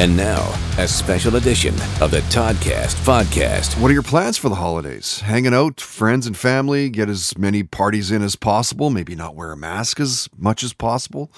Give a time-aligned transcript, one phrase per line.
[0.00, 3.78] And now, a special edition of the Toddcast podcast.
[3.78, 5.20] What are your plans for the holidays?
[5.20, 9.52] Hanging out, friends and family, get as many parties in as possible, maybe not wear
[9.52, 11.30] a mask as much as possible.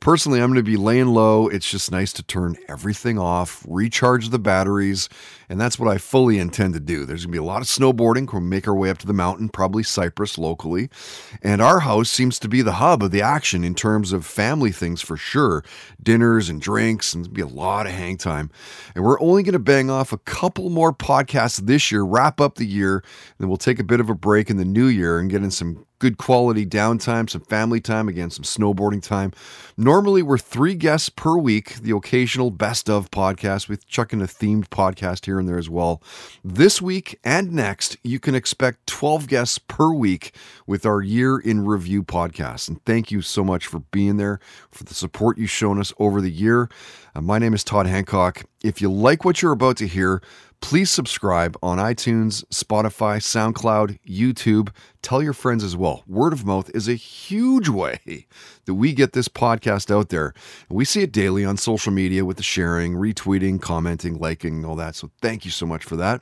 [0.00, 1.48] Personally, I'm going to be laying low.
[1.48, 5.08] It's just nice to turn everything off, recharge the batteries,
[5.50, 7.04] and that's what I fully intend to do.
[7.04, 8.32] There's going to be a lot of snowboarding.
[8.32, 10.88] We'll make our way up to the mountain, probably Cypress locally.
[11.42, 14.70] And our house seems to be the hub of the action in terms of family
[14.70, 15.64] things for sure
[16.00, 18.48] dinners and drinks, and be a lot of hang time.
[18.94, 22.54] And we're only going to bang off a couple more podcasts this year, wrap up
[22.54, 25.18] the year, and then we'll take a bit of a break in the new year
[25.18, 29.32] and get in some good quality downtime, some family time, again, some snowboarding time.
[29.76, 33.68] Normally, we're three guests per week, the occasional best of podcast.
[33.68, 36.02] We chuck in a themed podcast here and there as well.
[36.42, 40.34] This week and next, you can expect 12 guests per week
[40.66, 42.68] with our year in review podcast.
[42.68, 46.20] And thank you so much for being there, for the support you've shown us over
[46.20, 46.68] the year.
[47.14, 48.44] Uh, my name is Todd Hancock.
[48.62, 50.22] If you like what you're about to hear,
[50.60, 54.68] Please subscribe on iTunes, Spotify, SoundCloud, YouTube.
[55.02, 56.04] Tell your friends as well.
[56.06, 58.26] Word of mouth is a huge way
[58.66, 60.34] that we get this podcast out there.
[60.68, 64.94] We see it daily on social media with the sharing, retweeting, commenting, liking, all that.
[64.94, 66.20] So thank you so much for that.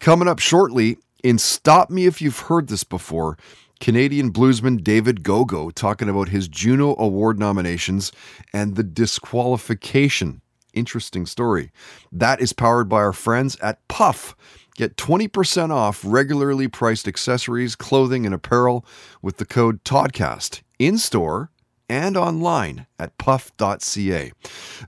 [0.00, 3.36] Coming up shortly, in Stop Me If You've Heard This Before,
[3.80, 8.12] Canadian bluesman David Gogo talking about his Juno Award nominations
[8.52, 10.40] and the disqualification
[10.76, 11.72] interesting story.
[12.12, 14.36] That is powered by our friends at Puff.
[14.76, 18.84] Get 20% off regularly priced accessories, clothing, and apparel
[19.22, 21.50] with the code TODCAST in store
[21.88, 24.32] and online at puff.ca.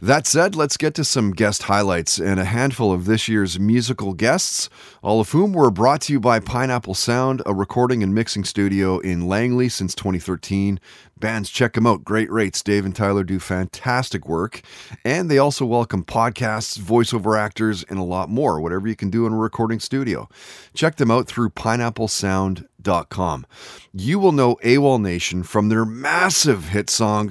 [0.00, 4.14] That said, let's get to some guest highlights and a handful of this year's musical
[4.14, 4.69] guests,
[5.03, 8.98] all of whom were brought to you by Pineapple Sound, a recording and mixing studio
[8.98, 10.81] in Langley since 2013.
[11.20, 12.05] Bands, check them out.
[12.05, 12.62] Great rates.
[12.62, 14.62] Dave and Tyler do fantastic work.
[15.05, 19.27] And they also welcome podcasts, voiceover actors, and a lot more, whatever you can do
[19.27, 20.28] in a recording studio.
[20.75, 23.47] Check them out through pineapplesound.com.
[23.93, 27.31] You will know AWOL Nation from their massive hit song,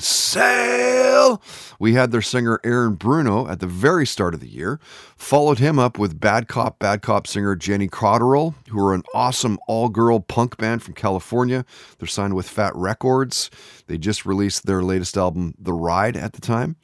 [1.18, 1.42] Sail.
[1.80, 4.80] We had their singer Aaron Bruno at the very start of the year,
[5.16, 9.58] followed him up with Bad Cop, Bad Cop singer Jenny Cotterill, who are an awesome
[9.68, 11.66] all girl punk band from California.
[11.98, 13.50] They're signed with Fat Wreck Chords.
[13.88, 16.76] They just released their latest album, The Ride, at the time.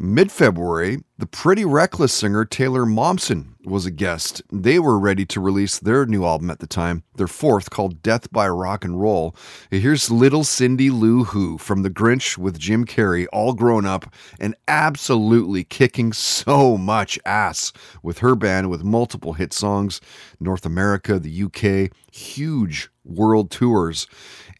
[0.00, 4.40] Mid February, the Pretty Reckless singer Taylor Momsen was a guest.
[4.52, 8.30] They were ready to release their new album at the time, their fourth, called Death
[8.30, 9.34] by Rock and Roll.
[9.72, 14.54] Here's little Cindy Lou Who from The Grinch with Jim Carrey, all grown up and
[14.68, 20.00] absolutely kicking so much ass with her band with multiple hit songs,
[20.38, 24.06] North America, the UK, huge world tours.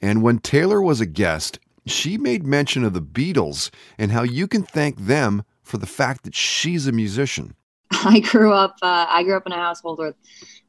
[0.02, 1.60] And when Taylor was a guest,
[1.90, 6.24] she made mention of the Beatles and how you can thank them for the fact
[6.24, 7.54] that she's a musician.
[7.90, 8.76] I grew up.
[8.82, 10.14] Uh, I grew up in a household where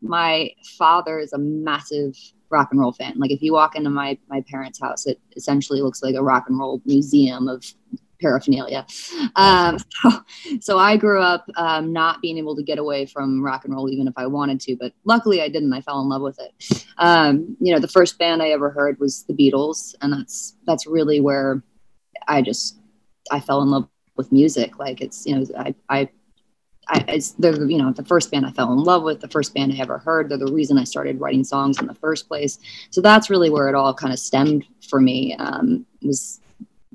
[0.02, 2.16] my father is a massive
[2.50, 3.13] rock and roll fan.
[3.18, 6.46] Like if you walk into my my parents' house, it essentially looks like a rock
[6.47, 7.63] and roll museum of
[8.19, 8.85] paraphernalia.
[9.35, 10.24] Um, so,
[10.62, 13.90] so, I grew up um, not being able to get away from rock and roll,
[13.90, 14.75] even if I wanted to.
[14.75, 15.74] But luckily, I didn't.
[15.74, 16.85] I fell in love with it.
[16.97, 20.85] Um, you know, the first band I ever heard was the Beatles, and that's that's
[20.85, 21.63] really where
[22.28, 22.80] I just
[23.31, 24.80] I fell in love with music.
[24.80, 26.09] Like it's you know I I.
[26.91, 29.53] I, it's the you know the first band I fell in love with, the first
[29.53, 30.28] band I ever heard.
[30.28, 32.57] They're the reason I started writing songs in the first place.
[32.90, 35.36] So that's really where it all kind of stemmed for me.
[35.36, 36.41] Um, was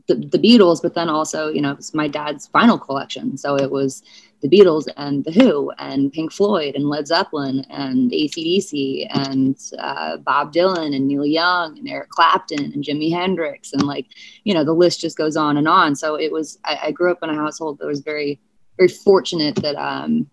[0.07, 3.37] the, the Beatles, but then also, you know, it was my dad's vinyl collection.
[3.39, 4.03] So it was
[4.43, 10.19] the Beatles and The Who and Pink Floyd and Led Zeppelin and ACDC and uh,
[10.19, 13.73] Bob Dylan and Neil Young and Eric Clapton and Jimi Hendrix.
[13.73, 14.07] And like,
[14.45, 15.97] you know, the list just goes on and on.
[15.97, 18.39] So it was, I, I grew up in a household that was very,
[18.77, 20.29] very fortunate that um,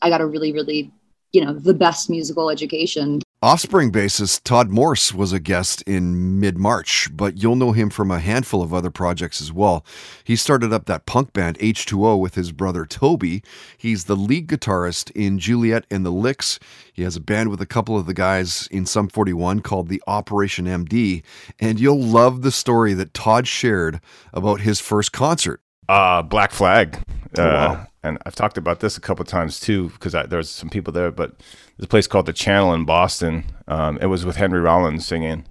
[0.00, 0.90] I got a really, really,
[1.32, 6.56] you know, the best musical education Offspring bassist Todd Morse was a guest in mid
[6.56, 9.84] March, but you'll know him from a handful of other projects as well.
[10.22, 13.42] He started up that punk band H2O with his brother Toby.
[13.76, 16.60] He's the lead guitarist in Juliette and the Licks.
[16.92, 20.00] He has a band with a couple of the guys in Sum 41 called the
[20.06, 21.24] Operation MD,
[21.58, 24.00] and you'll love the story that Todd shared
[24.32, 25.60] about his first concert.
[25.92, 26.98] Uh, Black Flag.
[27.38, 27.72] Oh, wow.
[27.72, 31.10] uh, and I've talked about this a couple times too because there's some people there,
[31.10, 31.38] but
[31.76, 33.44] there's a place called the Channel in Boston.
[33.68, 35.44] Um, it was with Henry Rollins singing,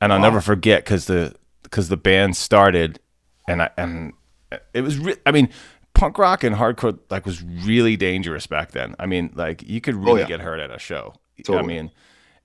[0.00, 0.24] and I'll wow.
[0.24, 2.98] never forget because the because the band started,
[3.46, 4.12] and I and
[4.74, 5.50] it was re- I mean
[5.94, 8.96] punk rock and hardcore like was really dangerous back then.
[8.98, 10.26] I mean like you could oh, really oh, yeah.
[10.26, 11.14] get hurt at a show.
[11.44, 11.58] Totally.
[11.58, 11.90] I mean.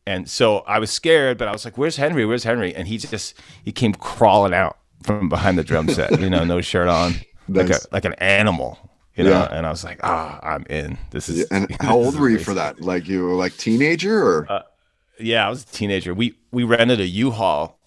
[0.06, 2.26] And so I was scared, but I was like, "Where's Henry?
[2.26, 6.30] Where's Henry?" And he just he came crawling out from behind the drum set, you
[6.30, 7.14] know, no shirt on,
[7.48, 7.70] nice.
[7.70, 8.78] like a like an animal
[9.16, 9.56] You know, Yeah.
[9.58, 10.98] and I was like, ah, I'm in.
[11.12, 11.48] This is.
[11.50, 12.82] And this how old were you for that?
[12.82, 14.48] Like you were like teenager or?
[14.52, 14.62] Uh,
[15.20, 16.14] Yeah, I was a teenager.
[16.14, 17.78] We we rented a U-Haul.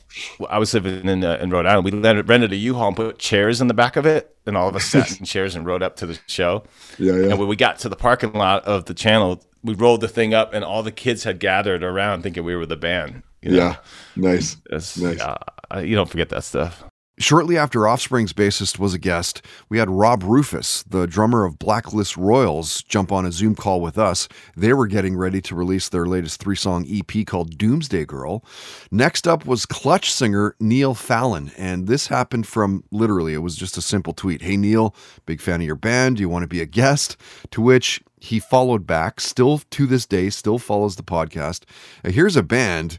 [0.49, 1.85] I was living in uh, in Rhode Island.
[1.85, 4.69] We rented, rented a U-Haul and put chairs in the back of it, and all
[4.69, 6.63] of us sat in chairs and rode up to the show.
[6.99, 7.31] yeah, yeah.
[7.31, 10.33] And when we got to the parking lot of the channel, we rolled the thing
[10.33, 13.23] up, and all the kids had gathered around, thinking we were the band.
[13.43, 13.57] you know?
[13.57, 13.77] yeah.
[14.15, 14.57] Nice.
[14.67, 15.21] It's- Nice.
[15.21, 16.85] uh, you don't forget that stuff.
[17.19, 19.41] Shortly after Offspring's bassist was a guest,
[19.71, 23.97] we had Rob Rufus, the drummer of Blacklist Royals, jump on a Zoom call with
[23.97, 24.29] us.
[24.55, 28.45] They were getting ready to release their latest three song EP called Doomsday Girl.
[28.91, 33.79] Next up was Clutch singer Neil Fallon, and this happened from literally, it was just
[33.79, 36.17] a simple tweet Hey Neil, big fan of your band.
[36.17, 37.17] Do you want to be a guest?
[37.53, 41.63] To which he followed back, still to this day, still follows the podcast.
[42.05, 42.99] Here's a band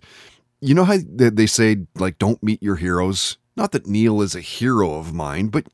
[0.59, 4.41] you know how they say like don't meet your heroes not that neil is a
[4.41, 5.65] hero of mine but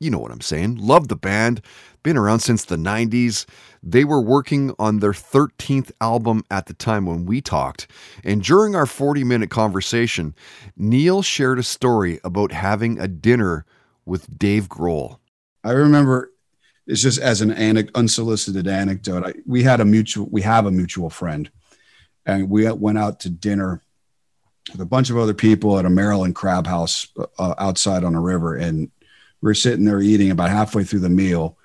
[0.00, 0.76] you know what i'm saying.
[0.76, 1.60] Love the band.
[2.02, 3.46] Been around since the 90s
[3.82, 7.86] they were working on their 13th album at the time when we talked.
[8.24, 10.34] And during our 40 minute conversation
[10.76, 13.66] neil shared a story about having a dinner
[14.04, 15.18] with dave grohl.
[15.62, 16.30] I remember
[16.86, 17.52] it's just as an
[17.94, 19.24] unsolicited anecdote.
[19.24, 21.50] I, we had a mutual, we have a mutual friend,
[22.26, 23.82] and we went out to dinner
[24.72, 27.06] with a bunch of other people at a Maryland crab house
[27.38, 28.90] uh, outside on a river, and
[29.40, 30.30] we were sitting there eating.
[30.30, 31.58] About halfway through the meal,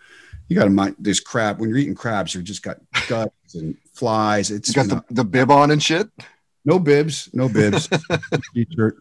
[0.47, 1.59] you got to mind this crab.
[1.59, 4.51] When you're eating crabs, you've just got guts and flies.
[4.51, 6.09] It's you got you know, the, the bib on and shit
[6.65, 7.89] no bibs, no bibs,
[8.53, 8.97] t-shirt.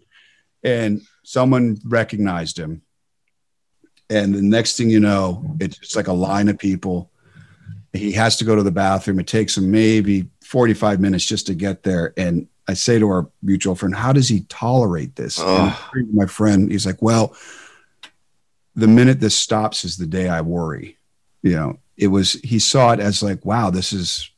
[0.62, 2.82] And someone recognized him.
[4.10, 7.10] And the next thing you know, it's just like a line of people.
[7.92, 9.20] He has to go to the bathroom.
[9.20, 12.14] It takes him maybe 45 minutes just to get there.
[12.16, 15.38] And I say to our mutual friend, How does he tolerate this?
[15.94, 17.34] And my friend, he's like, Well,
[18.76, 20.98] the minute this stops is the day I worry.
[21.42, 24.30] You know, it was, he saw it as like, Wow, this is,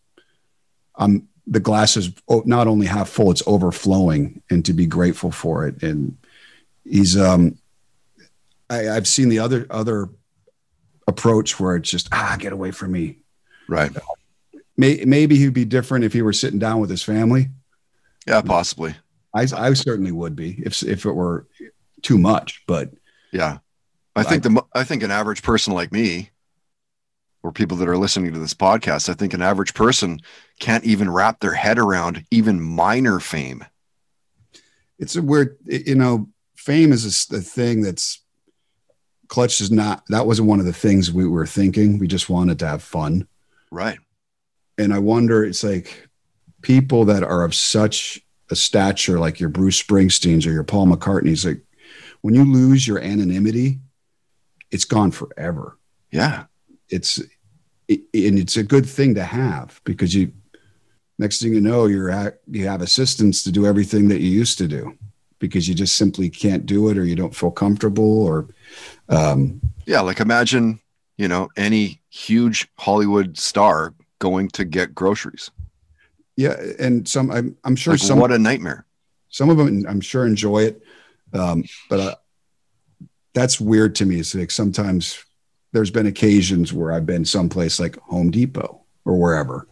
[0.94, 2.12] I'm, the glass is
[2.44, 5.82] not only half full, it's overflowing, and to be grateful for it.
[5.82, 6.16] And
[6.84, 7.58] he's, um,
[8.70, 10.08] I, I've seen the other other
[11.08, 13.16] approach where it's just ah, get away from me.
[13.68, 13.90] right
[14.76, 17.48] May, maybe he'd be different if he were sitting down with his family.
[18.30, 18.94] Yeah possibly
[19.34, 21.46] I, I certainly would be if if it were
[22.02, 22.64] too much.
[22.66, 22.90] But
[23.32, 23.58] Yeah.
[24.16, 26.30] I think the I think an average person like me
[27.44, 30.18] or people that are listening to this podcast, I think an average person
[30.58, 33.64] can't even wrap their head around even minor fame.
[34.98, 38.20] it's a weird, you know, fame is a a thing that's
[39.28, 40.02] clutch is not.
[40.08, 41.98] That wasn't one of the things we were thinking.
[42.00, 43.28] We just wanted to have fun.
[43.70, 44.00] Right.
[44.76, 46.08] and I wonder, it's like
[46.62, 48.20] people that are of such
[48.50, 51.62] a stature, like your Bruce Springsteens or your Paul McCartney's, like
[52.20, 53.78] when you lose your anonymity,
[54.70, 55.78] it's gone forever.
[56.10, 56.44] Yeah.
[56.88, 57.18] It's
[57.88, 60.32] it, and it's a good thing to have because you
[61.18, 64.58] next thing you know you're at, you have assistants to do everything that you used
[64.58, 64.96] to do
[65.38, 68.48] because you just simply can't do it or you don't feel comfortable or
[69.08, 70.00] um, Yeah.
[70.00, 70.80] Like imagine,
[71.16, 75.50] you know, any huge Hollywood star going to get groceries.
[76.40, 78.87] Yeah and some I'm, I'm sure Like, some what a nightmare.
[79.28, 80.82] some of them i'm sure enjoy it
[81.32, 82.14] um, but uh,
[83.34, 85.22] that's weird to me it's like sometimes
[85.72, 89.66] there's been occasions where i've been someplace like home depot or wherever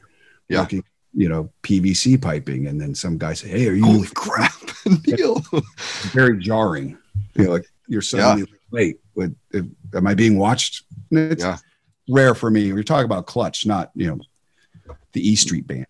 [0.48, 0.60] Yeah.
[0.60, 0.84] looking
[1.14, 4.52] you know pvc piping and then some guy say hey are you Holy crap.
[5.06, 5.42] Neil.
[6.12, 6.98] very jarring
[7.34, 11.56] you know like you're suddenly like, wait what, if, am i being watched it's Yeah.
[12.10, 14.18] rare for me we're talking about clutch not you know
[15.14, 15.86] the e street band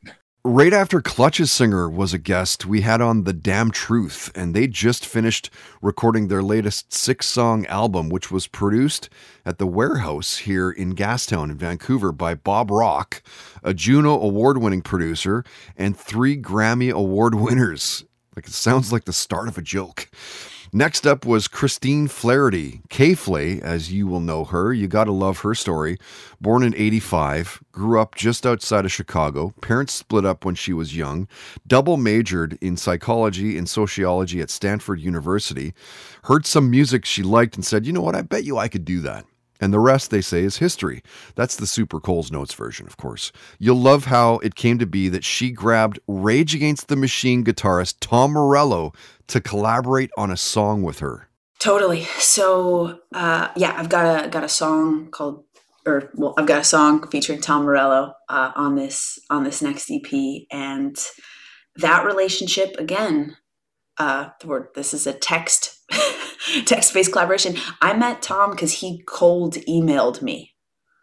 [0.51, 4.67] Right after Clutch's singer was a guest, we had on The Damn Truth, and they
[4.67, 5.51] just finished
[5.83, 9.11] recording their latest six song album, which was produced
[9.45, 13.23] at the warehouse here in Gastown in Vancouver by Bob Rock,
[13.63, 15.45] a Juno award winning producer,
[15.77, 18.07] and three Grammy award winners.
[18.35, 20.09] Like it sounds like the start of a joke.
[20.73, 24.73] Next up was Kristine Flaherty, K Flay, as you will know her.
[24.73, 25.97] You gotta love her story.
[26.43, 29.55] Born in 85, grew up just outside of Chicago.
[29.63, 31.27] Parents split up when she was young.
[31.67, 35.73] Double majored in psychology and sociology at Stanford University.
[36.25, 38.85] Heard some music she liked and said, you know what, I bet you I could
[38.85, 39.25] do that.
[39.61, 41.03] And the rest, they say, is history.
[41.35, 43.33] That's the Super Coles Notes version, of course.
[43.59, 47.97] You'll love how it came to be that she grabbed Rage Against the Machine guitarist
[48.01, 48.93] Tom Morello
[49.29, 51.29] to collaborate on a song with her.
[51.61, 52.05] Totally.
[52.19, 55.45] So uh, yeah, I've got a got a song called,
[55.87, 59.91] or well, I've got a song featuring Tom Morello uh, on this on this next
[59.91, 60.97] EP, and
[61.77, 63.37] that relationship again.
[63.99, 65.77] Uh, the word this is a text
[66.67, 67.57] text based collaboration.
[67.83, 70.55] I met Tom because he cold emailed me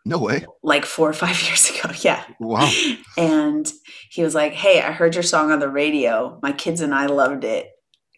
[0.05, 0.46] No way.
[0.63, 1.89] like four or five years ago.
[2.00, 2.24] Yeah.
[2.39, 2.72] Wow.
[3.17, 3.70] And
[4.10, 6.39] he was like, Hey, I heard your song on the radio.
[6.41, 7.67] My kids and I loved it.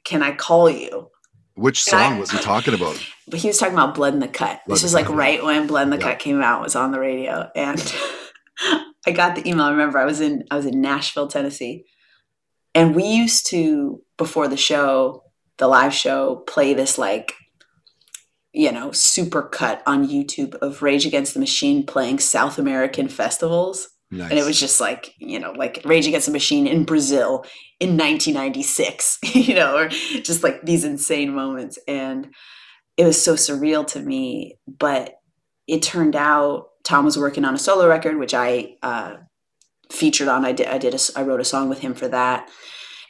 [0.08, 1.10] Can I call you?
[1.56, 2.98] Which And I- song was he talking about?
[3.30, 4.62] But he was talking about Blood in the Cut.
[4.66, 6.12] Blood this was like right when Blood in the Yeah.
[6.12, 7.50] Cut came out, was on the radio.
[7.58, 7.78] And
[9.06, 9.66] I got the email.
[9.66, 11.84] I remember I was in I was in Nashville, Tennessee.
[12.74, 15.24] And we used to, before the show,
[15.58, 17.34] the live show, play this like,
[18.54, 23.90] you know, super cut on YouTube of Rage Against the Machine playing South American festivals.
[24.10, 24.30] Nice.
[24.30, 27.46] And it was just like, you know, like Rage Against the Machine in Brazil
[27.80, 31.78] in 1996, you know, or just like these insane moments.
[31.88, 32.34] And
[32.98, 34.58] it was so surreal to me.
[34.68, 35.16] But
[35.68, 39.18] it turned out Tom was working on a solo record, which I uh,
[39.92, 40.46] featured on.
[40.46, 42.50] I did, I did, a I wrote a song with him for that.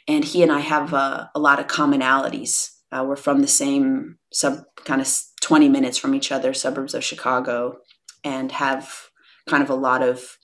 [0.06, 2.70] And he and I have uh, a lot of commonalities.
[2.90, 5.08] Uh, we're from the same sub, kind of
[5.42, 7.78] 20 minutes from each other, suburbs of Chicago,
[8.24, 9.08] and have
[9.48, 10.38] kind of a lot of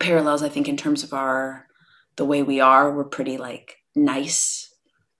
[0.00, 1.66] parallels i think in terms of our
[2.16, 4.72] the way we are we're pretty like nice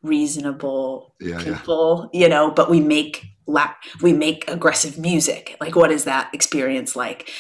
[0.03, 1.55] reasonable Yeah, yeah.
[1.57, 5.57] people you know but we make la- we make aggressive music.
[5.61, 7.31] Like what is that experience like?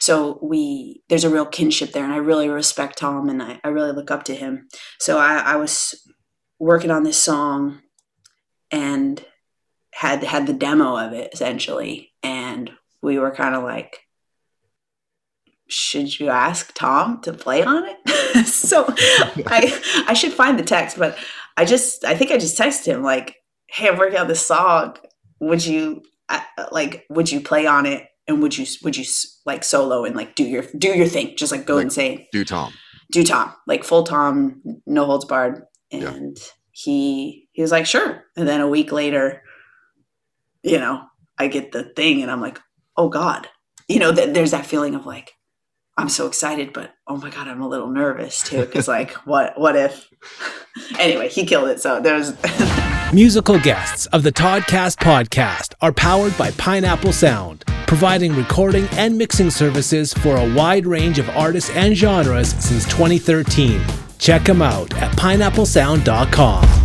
[0.00, 3.68] So we there's a real kinship there and i really respect tom and i, I
[3.68, 4.68] really look up to him.
[4.98, 5.94] So I, I was
[6.58, 7.80] working on this song
[8.70, 9.24] and
[9.92, 12.70] had had the demo of it essentially and
[13.02, 14.00] we were kind of like
[15.68, 18.46] should you ask Tom to play on it?
[18.46, 18.84] so
[19.46, 21.16] I I should find the text, but
[21.56, 23.36] I just I think I just texted him like,
[23.68, 24.96] "Hey, I'm working on this song.
[25.40, 26.40] Would you uh,
[26.72, 29.04] like would you play on it and would you would you
[29.46, 32.44] like solo and like do your do your thing, just like go Like- insane, Do
[32.44, 32.72] Tom.
[33.12, 36.08] do Tom, like full Tom, no holds barred." Yeah.
[36.12, 36.36] And
[36.72, 39.42] he he was like, "Sure." And then a week later,
[40.62, 41.02] you know,
[41.38, 42.60] I get the thing and I'm like,
[42.96, 43.48] "Oh God."
[43.88, 45.32] You know, th- there's that feeling of like
[45.96, 48.60] I'm so excited, but oh my god, I'm a little nervous too.
[48.60, 50.10] Because like, what what if?
[50.98, 51.80] anyway, he killed it.
[51.80, 52.32] So there's
[53.12, 59.50] Musical guests of the Toddcast podcast are powered by Pineapple Sound, providing recording and mixing
[59.50, 63.80] services for a wide range of artists and genres since 2013.
[64.18, 66.83] Check them out at pineapplesound.com.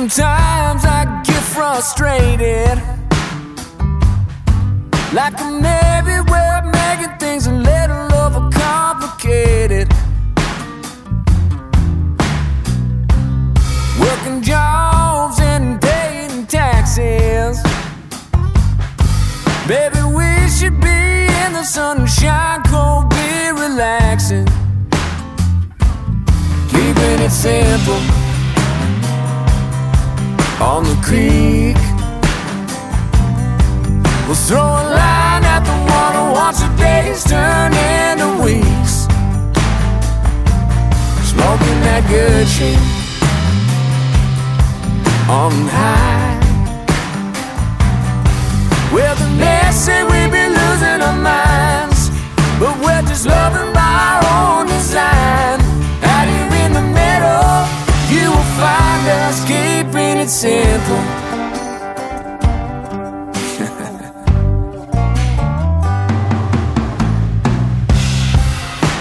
[0.00, 2.78] Sometimes I get frustrated.
[5.12, 9.92] Like I'm everywhere, making things a little overcomplicated.
[14.00, 17.62] Working jobs and paying taxes.
[19.68, 24.46] Baby, we should be in the sunshine, cold beer, relaxing.
[26.70, 28.19] Keeping it simple
[30.60, 31.76] on the creek.
[34.26, 39.08] We'll throw a line at the water, watch the days turn into weeks.
[41.24, 42.78] Smoking that good shit
[45.28, 46.38] on high.
[48.92, 52.10] Well, the next say we be losing our minds,
[52.58, 54.22] but we're just loving by our
[54.60, 55.58] own design.
[56.02, 57.64] Out here in the middle,
[58.12, 59.42] you will find us
[60.20, 60.96] it simple.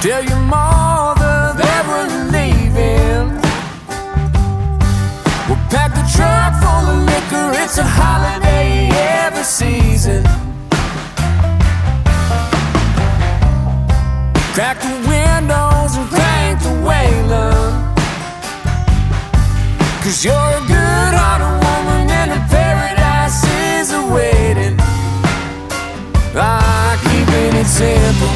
[0.02, 3.36] Tell your mother that we're leaving.
[5.48, 7.52] We'll pack the truck full of liquor.
[7.64, 8.90] It's a holiday
[9.26, 10.24] every season.
[14.54, 17.89] Crack the windows and crank the Waylon.
[20.10, 23.46] Cause you're a good hearted woman and a paradise
[23.78, 24.76] is awaiting.
[26.34, 28.34] Ah, keeping it simple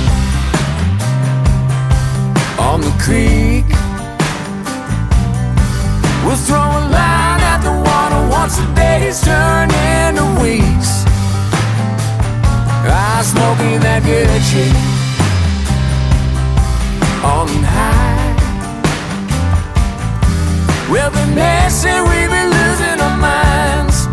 [2.61, 3.65] on the creek.
[6.23, 11.05] We'll throw a line at the water once the days turn into weeks.
[12.85, 14.77] I smoking that good shit
[17.25, 17.62] on high.
[20.93, 24.05] Well, next say we be losing our minds,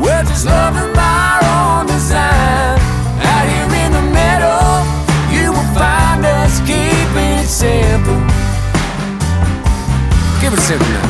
[0.00, 2.80] we're just loving by our own design.
[3.20, 4.80] Out here in the middle,
[5.30, 8.16] you will find us keeping it simple.
[10.40, 11.05] Keep it simple.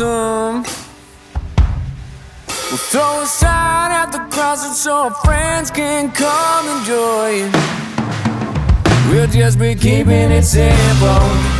[0.00, 0.62] We'll
[2.90, 7.50] throw a sign at the closet so our friends can come and join.
[9.10, 11.55] We'll just be keeping it simple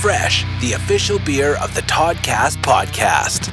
[0.00, 3.50] fresh, the official beer of the Toddcast podcast.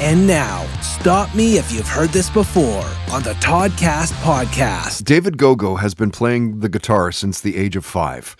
[0.00, 5.04] And now, stop me if you've heard this before on the Toddcast podcast.
[5.04, 8.36] David Gogo has been playing the guitar since the age of five.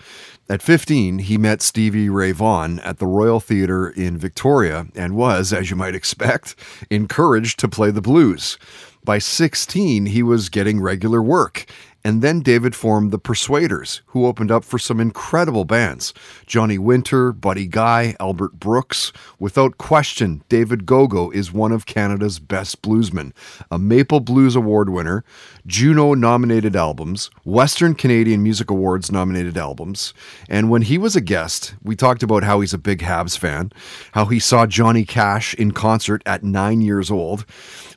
[0.49, 5.51] At 15, he met Stevie Ray Vaughan at the Royal Theatre in Victoria and was,
[5.51, 6.55] as you might expect,
[6.89, 8.57] encouraged to play the blues.
[9.03, 11.65] By 16, he was getting regular work.
[12.03, 16.13] And then David formed the Persuaders, who opened up for some incredible bands
[16.45, 19.11] Johnny Winter, Buddy Guy, Albert Brooks.
[19.37, 23.33] Without question, David Gogo is one of Canada's best bluesmen,
[23.69, 25.23] a Maple Blues Award winner,
[25.67, 30.13] Juno nominated albums, Western Canadian Music Awards nominated albums.
[30.49, 33.71] And when he was a guest, we talked about how he's a big Habs fan,
[34.13, 37.45] how he saw Johnny Cash in concert at nine years old.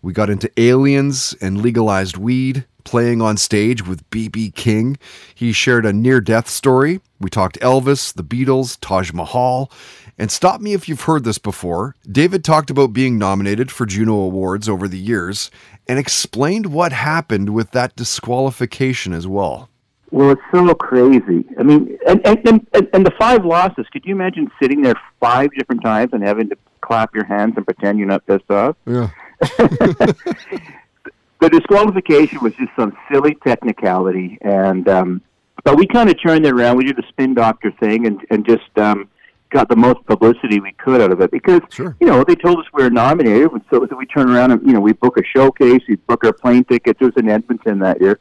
[0.03, 4.51] We got into aliens and legalized weed, playing on stage with B.B.
[4.51, 4.99] King.
[5.33, 7.01] He shared a near death story.
[7.21, 9.71] We talked Elvis, the Beatles, Taj Mahal.
[10.19, 11.95] And stop me if you've heard this before.
[12.11, 15.53] David talked about being nominated for Juno Awards over the years
[15.87, 19.69] and explained what happened with that disqualification as well.
[20.11, 21.45] Well, it's so crazy.
[21.59, 23.87] I mean, and and, and and the five losses.
[23.91, 27.65] Could you imagine sitting there five different times and having to clap your hands and
[27.65, 28.77] pretend you're not pissed off?
[28.85, 29.09] Yeah.
[31.41, 35.23] the disqualification was just some silly technicality, and um,
[35.65, 36.77] but we kind of turned it around.
[36.77, 39.09] We did the spin doctor thing, and and just um,
[39.51, 41.97] got the most publicity we could out of it because Sure.
[42.01, 44.73] you know they told us we were nominated, so, so we turned around and you
[44.73, 46.99] know we book a showcase, we book our plane tickets.
[47.01, 48.19] It was in Edmonton that year,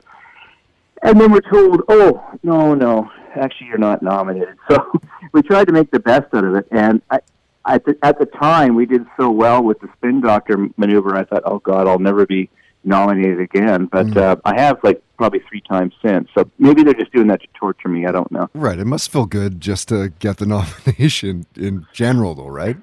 [1.04, 4.56] and then we're told, oh no, no, actually you're not nominated.
[4.70, 4.92] So
[5.34, 7.20] we tried to make the best out of it, and I.
[7.66, 11.16] At the, at the time, we did so well with the spin doctor maneuver.
[11.16, 12.50] I thought, oh God, I'll never be
[12.84, 13.86] nominated again.
[13.86, 16.28] But uh, I have like probably three times since.
[16.36, 18.08] So maybe they're just doing that to torture me.
[18.08, 18.50] I don't know.
[18.56, 18.80] Right.
[18.80, 20.46] It must feel good just to get the
[20.98, 22.78] nomination in general, though, right?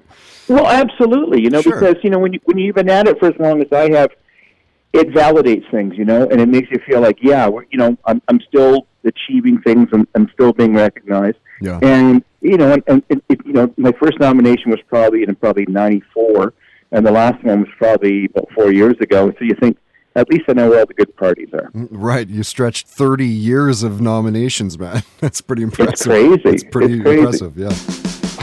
[0.47, 1.41] Well, absolutely.
[1.41, 1.77] You know, Sure.
[1.79, 3.91] because you know when you when you've been at it for as long as I
[3.91, 4.11] have,
[4.93, 5.95] it validates things.
[5.97, 8.87] You know, and it makes you feel like, yeah, we're, you know, I'm I'm still
[9.03, 9.89] achieving things.
[9.91, 11.37] and I'm still being recognized.
[11.61, 11.79] Yeah.
[11.81, 15.35] And you know, and, and it, it, you know, my first nomination was probably in
[15.35, 16.53] probably '94,
[16.91, 19.31] and the last one was probably about four years ago.
[19.37, 19.77] So you think,
[20.15, 21.69] at least I know where all the good parties are.
[21.71, 22.27] Mm, right.
[22.27, 25.03] You stretched 30 years of nominations, man.
[25.19, 25.93] That's pretty impressive.
[25.93, 26.41] It's crazy.
[26.45, 27.19] It's pretty It's crazy.
[27.19, 27.69] impressive, yeah.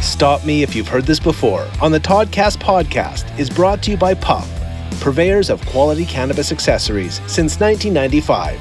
[0.03, 3.97] Stop Me If You've Heard This Before on the Toddcast podcast is brought to you
[3.97, 4.49] by Puff,
[5.01, 8.59] purveyors of quality cannabis accessories since 1995.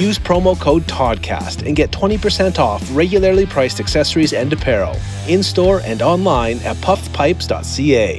[0.00, 4.96] Use promo code TODCAST and get 20% off regularly priced accessories and apparel
[5.28, 8.16] in store and online at puffpipes.ca.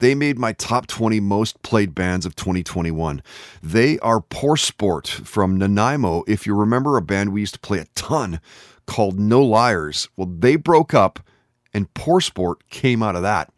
[0.00, 3.22] they made my top 20 most played bands of 2021.
[3.62, 6.24] They are Poor Sport from Nanaimo.
[6.26, 8.40] If you remember a band we used to play a ton
[8.86, 11.20] called No Liars, well, they broke up
[11.72, 13.52] and Poor Sport came out of that.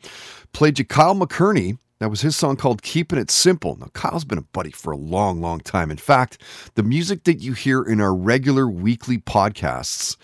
[0.53, 1.79] Played you Kyle McCurney.
[1.99, 3.77] That was his song called Keeping It Simple.
[3.77, 5.91] Now, Kyle's been a buddy for a long, long time.
[5.91, 6.39] In fact,
[6.75, 10.17] the music that you hear in our regular weekly podcasts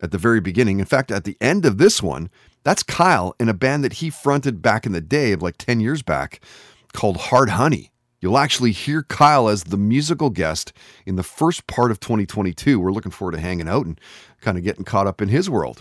[0.00, 2.30] at the very beginning, in fact, at the end of this one,
[2.66, 5.78] that's Kyle in a band that he fronted back in the day of like 10
[5.78, 6.40] years back
[6.92, 7.92] called Hard Honey.
[8.20, 10.72] You'll actually hear Kyle as the musical guest
[11.06, 12.80] in the first part of 2022.
[12.80, 14.00] We're looking forward to hanging out and
[14.40, 15.80] kind of getting caught up in his world.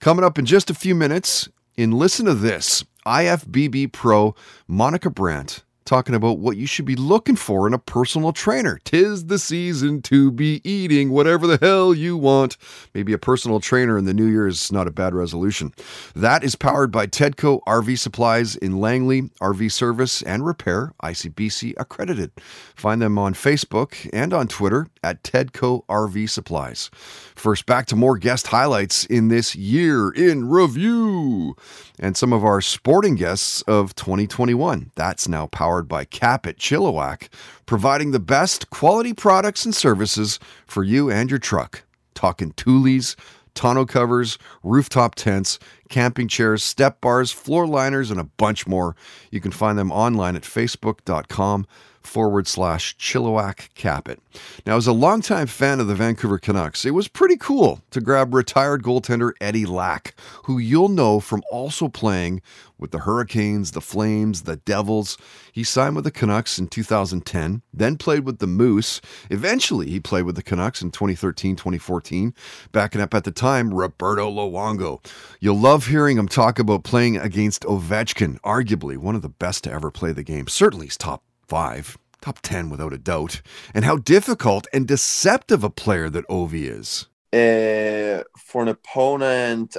[0.00, 4.34] Coming up in just a few minutes, in Listen to This, IFBB Pro
[4.66, 8.78] Monica Brant talking about what you should be looking for in a personal trainer.
[8.84, 12.58] Tis the season to be eating whatever the hell you want.
[12.92, 15.72] Maybe a personal trainer in the new year is not a bad resolution.
[16.14, 22.32] That is powered by Tedco RV Supplies in Langley, RV Service and Repair, ICBC accredited.
[22.74, 26.90] Find them on Facebook and on Twitter at Tedco RV Supplies.
[27.34, 31.56] First, back to more guest highlights in this year in review
[31.98, 34.90] and some of our sporting guests of 2021.
[34.94, 37.28] That's now powered by Cap at Chilliwack,
[37.66, 41.84] providing the best quality products and services for you and your truck.
[42.14, 43.14] Talking toolies,
[43.54, 48.96] tonneau covers, rooftop tents, camping chairs, step bars, floor liners, and a bunch more.
[49.30, 51.66] You can find them online at facebook.com
[52.02, 54.20] forward slash Chilliwack Capit.
[54.66, 58.34] Now, as a longtime fan of the Vancouver Canucks, it was pretty cool to grab
[58.34, 62.42] retired goaltender Eddie Lack, who you'll know from also playing
[62.78, 65.18] with the Hurricanes, the Flames, the Devils.
[65.52, 69.00] He signed with the Canucks in 2010, then played with the Moose.
[69.30, 72.34] Eventually, he played with the Canucks in 2013 2014,
[72.72, 75.04] backing up at the time Roberto Luongo.
[75.40, 79.72] You'll love hearing him talk about playing against Ovechkin, arguably one of the best to
[79.72, 80.46] ever play the game.
[80.46, 83.42] Certainly, he's top five, top 10 without a doubt,
[83.74, 87.06] and how difficult and deceptive a player that Ovi is.
[87.32, 89.76] Uh, for an opponent,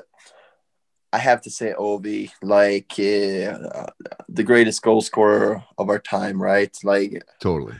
[1.11, 3.87] I have to say Ovi, like uh,
[4.27, 6.75] the greatest goal scorer of our time, right?
[6.83, 7.75] Like totally.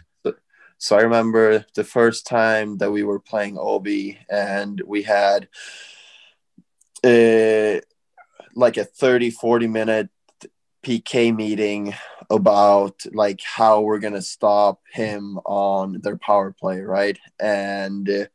[0.81, 5.49] So I remember the first time that we were playing Ovi, and we had
[7.03, 7.81] uh,
[8.55, 10.09] like a 30, 40 minute
[10.81, 11.93] PK meeting
[12.29, 17.17] about like how we're gonna stop him on their power play, right?
[17.39, 18.27] And uh,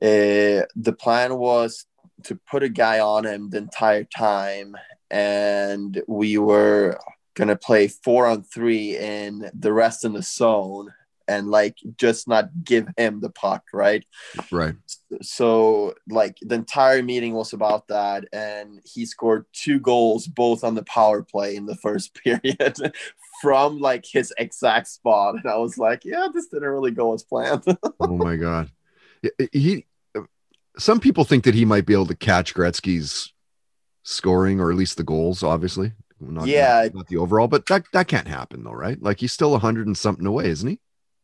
[0.00, 1.86] the plan was
[2.24, 4.76] to put a guy on him the entire time,
[5.10, 6.98] and we were
[7.34, 10.92] gonna play four on three in the rest in the zone
[11.28, 14.04] and like just not give him the puck, right?
[14.50, 14.74] Right.
[15.20, 20.74] So like the entire meeting was about that, and he scored two goals both on
[20.74, 22.76] the power play in the first period
[23.40, 27.22] from like his exact spot, and I was like, yeah, this didn't really go as
[27.22, 27.64] planned.
[28.00, 28.70] oh my god,
[29.52, 29.86] he.
[30.78, 33.32] Some people think that he might be able to catch Gretzky's
[34.04, 35.92] scoring or at least the goals, obviously.
[36.20, 39.00] Not, yeah, not, not the overall, but that that can't happen though, right?
[39.00, 40.80] Like he's still a hundred and something away, isn't he?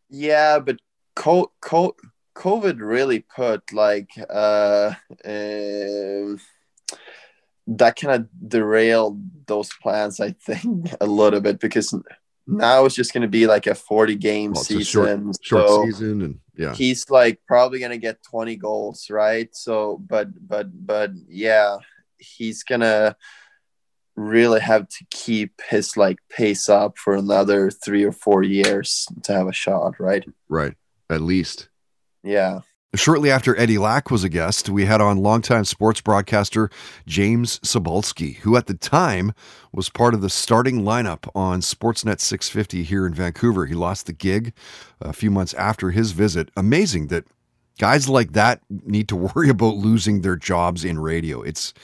[0.08, 0.78] Yeah, but
[1.16, 1.96] co- co-
[2.36, 6.36] COVID really put like uh, uh
[7.66, 11.94] that kind of derailed those plans, I think, a little bit because
[12.46, 15.32] now it's just going to be like a 40 game well, season.
[15.32, 16.22] Short, short so season.
[16.22, 19.48] And yeah, he's like probably going to get 20 goals, right?
[19.54, 21.78] So, but, but, but yeah,
[22.18, 23.16] he's going to
[24.16, 29.32] really have to keep his like pace up for another three or four years to
[29.32, 30.24] have a shot, right?
[30.48, 30.74] Right.
[31.10, 31.68] At least.
[32.22, 32.60] Yeah.
[32.94, 36.70] Shortly after Eddie Lack was a guest, we had on longtime sports broadcaster
[37.08, 39.32] James Cybulski, who at the time
[39.72, 43.66] was part of the starting lineup on Sportsnet 650 here in Vancouver.
[43.66, 44.52] He lost the gig
[45.00, 46.50] a few months after his visit.
[46.56, 47.26] Amazing that
[47.80, 51.42] guys like that need to worry about losing their jobs in radio.
[51.42, 51.74] It's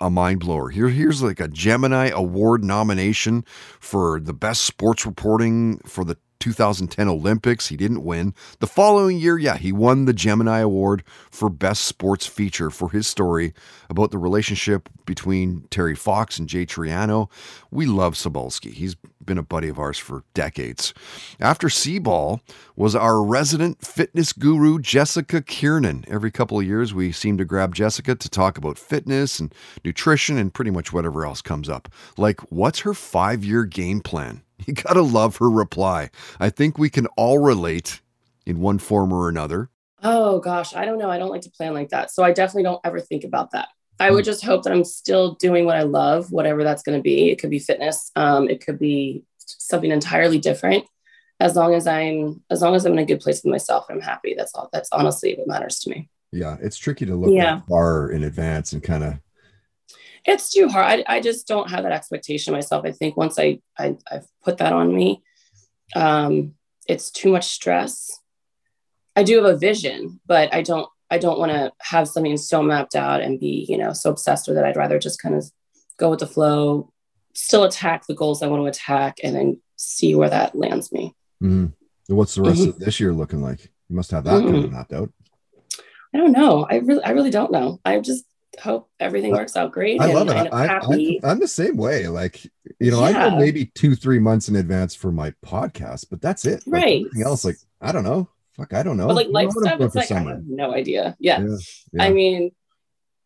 [0.00, 0.70] a mind blower.
[0.70, 3.44] Here, here's like a Gemini Award nomination
[3.78, 7.66] for the best sports reporting for the 2010 Olympics.
[7.66, 8.32] He didn't win.
[8.60, 13.08] The following year, yeah, he won the Gemini Award for Best Sports Feature for his
[13.08, 13.52] story
[13.90, 17.28] about the relationship between Terry Fox and Jay Triano.
[17.72, 18.72] We love Cybulski.
[18.72, 20.94] He's been a buddy of ours for decades.
[21.40, 22.40] After C-Ball
[22.76, 26.04] was our resident fitness guru, Jessica Kiernan.
[26.06, 29.52] Every couple of years, we seem to grab Jessica to talk about fitness and
[29.84, 31.88] nutrition and pretty much whatever else comes up.
[32.16, 34.42] Like, what's her five year game plan?
[34.66, 36.10] You gotta love her reply.
[36.40, 38.00] I think we can all relate
[38.46, 39.68] in one form or another.
[40.02, 41.10] Oh gosh, I don't know.
[41.10, 42.10] I don't like to plan like that.
[42.10, 43.68] So I definitely don't ever think about that.
[43.98, 47.02] I would just hope that I'm still doing what I love, whatever that's going to
[47.02, 47.30] be.
[47.30, 48.10] It could be fitness.
[48.14, 50.84] Um, it could be something entirely different.
[51.40, 54.00] As long as I'm, as long as I'm in a good place with myself, I'm
[54.02, 54.34] happy.
[54.36, 54.68] That's all.
[54.72, 56.10] That's honestly what matters to me.
[56.30, 57.60] Yeah, it's tricky to look Yeah.
[57.68, 59.14] far in advance and kind of
[60.26, 61.04] It's too hard.
[61.06, 62.84] I, I just don't have that expectation myself.
[62.84, 65.22] I think once I, I I've put that on me,
[65.94, 66.54] um,
[66.88, 68.10] it's too much stress.
[69.14, 72.62] I do have a vision, but I don't I don't want to have something so
[72.62, 74.64] mapped out and be, you know, so obsessed with it.
[74.64, 75.44] I'd rather just kind of
[75.98, 76.92] go with the flow,
[77.34, 81.14] still attack the goals I want to attack, and then see where that lands me.
[81.42, 82.14] Mm-hmm.
[82.14, 82.68] What's the rest Mhm.
[82.68, 83.70] of this year looking like?
[83.88, 85.12] You must have that kind of mapped out.
[86.14, 86.66] I don't know.
[86.68, 87.80] I really I really don't know.
[87.84, 88.24] I just
[88.60, 90.00] hope everything works out great.
[90.00, 90.36] I love it.
[90.36, 91.20] I, I, happy.
[91.22, 92.08] I'm, I'm the same way.
[92.08, 92.44] Like,
[92.80, 96.44] you know, I know maybe two, three months in advance for my podcast, but that's
[96.44, 96.62] it.
[96.66, 97.00] Right.
[97.00, 98.28] everything else, like, I don't know.
[98.56, 99.06] Fuck, I don't know.
[99.08, 101.14] but like life stuff, it's like I have no idea.
[101.18, 101.44] Yeah.
[101.92, 102.52] Yeah, I mean,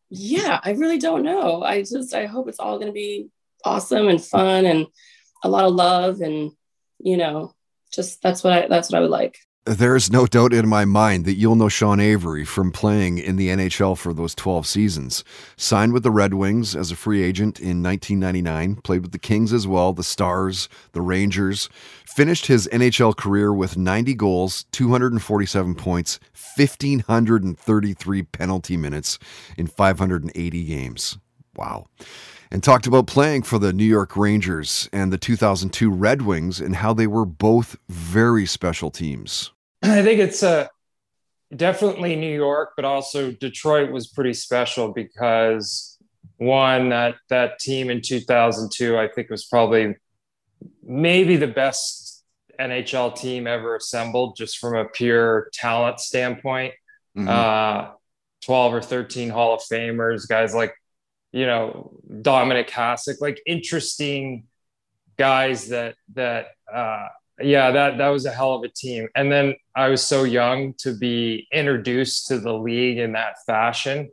[0.08, 1.62] yeah, I really don't know.
[1.62, 3.28] I just I hope it's all gonna be
[3.64, 4.86] awesome and fun and
[5.44, 6.50] a lot of love and
[6.98, 7.54] you know,
[7.92, 9.38] just that's what I that's what I would like.
[9.66, 13.48] There's no doubt in my mind that you'll know Sean Avery from playing in the
[13.48, 15.22] NHL for those 12 seasons.
[15.58, 19.52] Signed with the Red Wings as a free agent in 1999, played with the Kings
[19.52, 21.68] as well, the Stars, the Rangers.
[22.06, 26.18] Finished his NHL career with 90 goals, 247 points,
[26.56, 29.18] 1,533 penalty minutes
[29.58, 31.18] in 580 games.
[31.54, 31.84] Wow.
[32.52, 36.74] And talked about playing for the New York Rangers and the 2002 Red Wings and
[36.74, 39.52] how they were both very special teams.
[39.82, 40.66] I think it's uh,
[41.54, 45.96] definitely New York, but also Detroit was pretty special because
[46.38, 49.94] one that that team in 2002 I think was probably
[50.82, 52.24] maybe the best
[52.58, 56.74] NHL team ever assembled just from a pure talent standpoint.
[57.16, 57.28] Mhm.
[57.28, 57.92] Uh,
[58.42, 60.74] 12 or 13 Hall of Famers, guys like
[61.32, 64.44] you know Dominik Hasek, like interesting
[65.18, 67.08] guys that that uh,
[67.40, 69.08] yeah that that was a hell of a team.
[69.14, 74.10] And then I was so young to be introduced to the league in that fashion,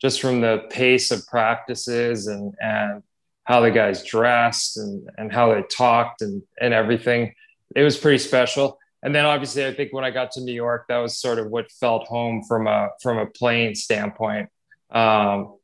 [0.00, 3.02] just from the pace of practices and and
[3.44, 7.34] how the guys dressed and and how they talked and and everything.
[7.74, 8.78] It was pretty special.
[9.02, 11.48] And then obviously I think when I got to New York, that was sort of
[11.48, 14.48] what felt home from a from a playing standpoint.
[14.90, 15.56] Um,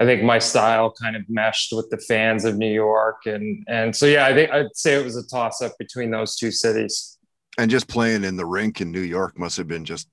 [0.00, 3.94] I think my style kind of meshed with the fans of New York, and and
[3.94, 7.18] so yeah, I think I'd say it was a toss up between those two cities.
[7.58, 10.08] And just playing in the rink in New York must have been just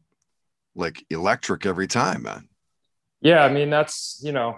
[0.73, 2.49] like electric every time, man.
[3.21, 4.57] Yeah, I mean that's you know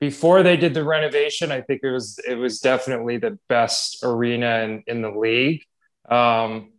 [0.00, 4.58] before they did the renovation, I think it was it was definitely the best arena
[4.58, 5.62] in in the league.
[6.08, 6.73] Um,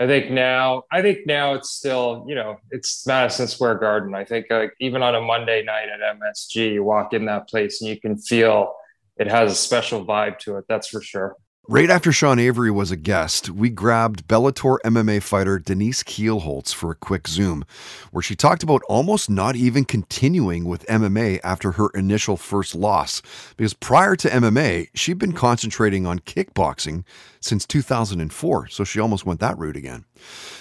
[0.00, 4.14] I think now, I think now it's still, you know, it's Madison Square Garden.
[4.14, 7.80] I think like even on a Monday night at MSG, you walk in that place
[7.80, 8.74] and you can feel
[9.18, 10.64] it has a special vibe to it.
[10.68, 11.36] That's for sure.
[11.68, 16.90] Right after Sean Avery was a guest, we grabbed Bellator MMA fighter Denise Kielholtz for
[16.90, 17.64] a quick Zoom,
[18.10, 23.22] where she talked about almost not even continuing with MMA after her initial first loss,
[23.56, 27.04] because prior to MMA, she'd been concentrating on kickboxing
[27.38, 30.04] since 2004, so she almost went that route again.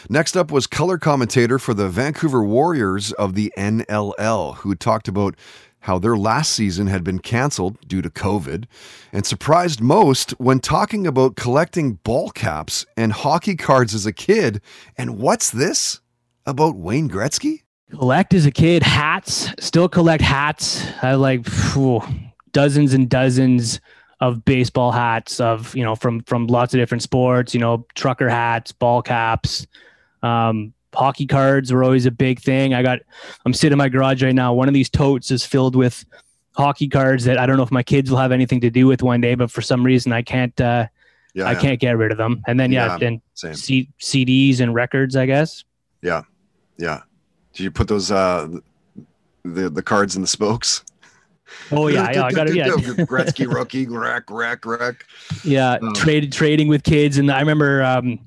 [0.08, 5.36] Next up was color commentator for the Vancouver Warriors of the NLL, who talked about
[5.82, 8.66] how their last season had been canceled due to COVID,
[9.12, 14.62] and surprised most when talking about collecting ball caps and hockey cards as a kid.
[14.98, 16.02] And what's this
[16.46, 17.64] about Wayne Gretzky?
[17.92, 22.02] collect as a kid hats still collect hats i like phew,
[22.54, 23.82] dozens and dozens
[24.22, 28.30] of baseball hats of you know from from lots of different sports you know trucker
[28.30, 29.68] hats ball caps
[30.24, 33.00] um, hockey cards were always a big thing i got
[33.46, 36.04] i'm sitting in my garage right now one of these totes is filled with
[36.56, 39.02] hockey cards that i don't know if my kids will have anything to do with
[39.02, 40.86] one day but for some reason i can't uh
[41.34, 41.60] Yeah, i yeah.
[41.60, 43.22] can't get rid of them and then yeah, Yeah, and.
[43.56, 45.64] C- cds and records i guess
[46.02, 46.24] Yeah,
[46.78, 47.02] yeah.
[47.54, 48.48] Did you put those uh
[49.44, 50.84] the the cards in the spokes?
[51.72, 55.06] oh yeah, yeah i got it yeah Gretzky rookie, wreck, wreck, wreck.
[55.44, 55.92] Yeah, Oh.
[55.94, 58.20] traded trading with kids, and I remember um,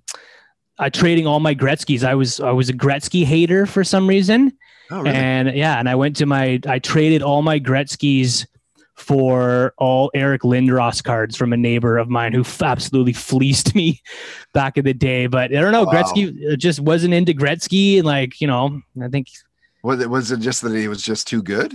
[0.79, 2.03] I trading all my Gretzky's.
[2.05, 4.53] I was I was a Gretzky hater for some reason,
[4.91, 5.15] Oh, really?
[5.17, 8.47] and yeah, and I went to my I traded all my Gretzky's
[8.97, 14.01] for all Eric Lindros cards from a neighbor of mine who f- absolutely fleeced me
[14.53, 15.27] back in the day.
[15.27, 15.93] But I don't know, Wow.
[15.93, 19.29] Gretzky uh, just wasn't into Gretzky, and like you know, I think
[19.83, 21.75] Was it was it just that he was just too good?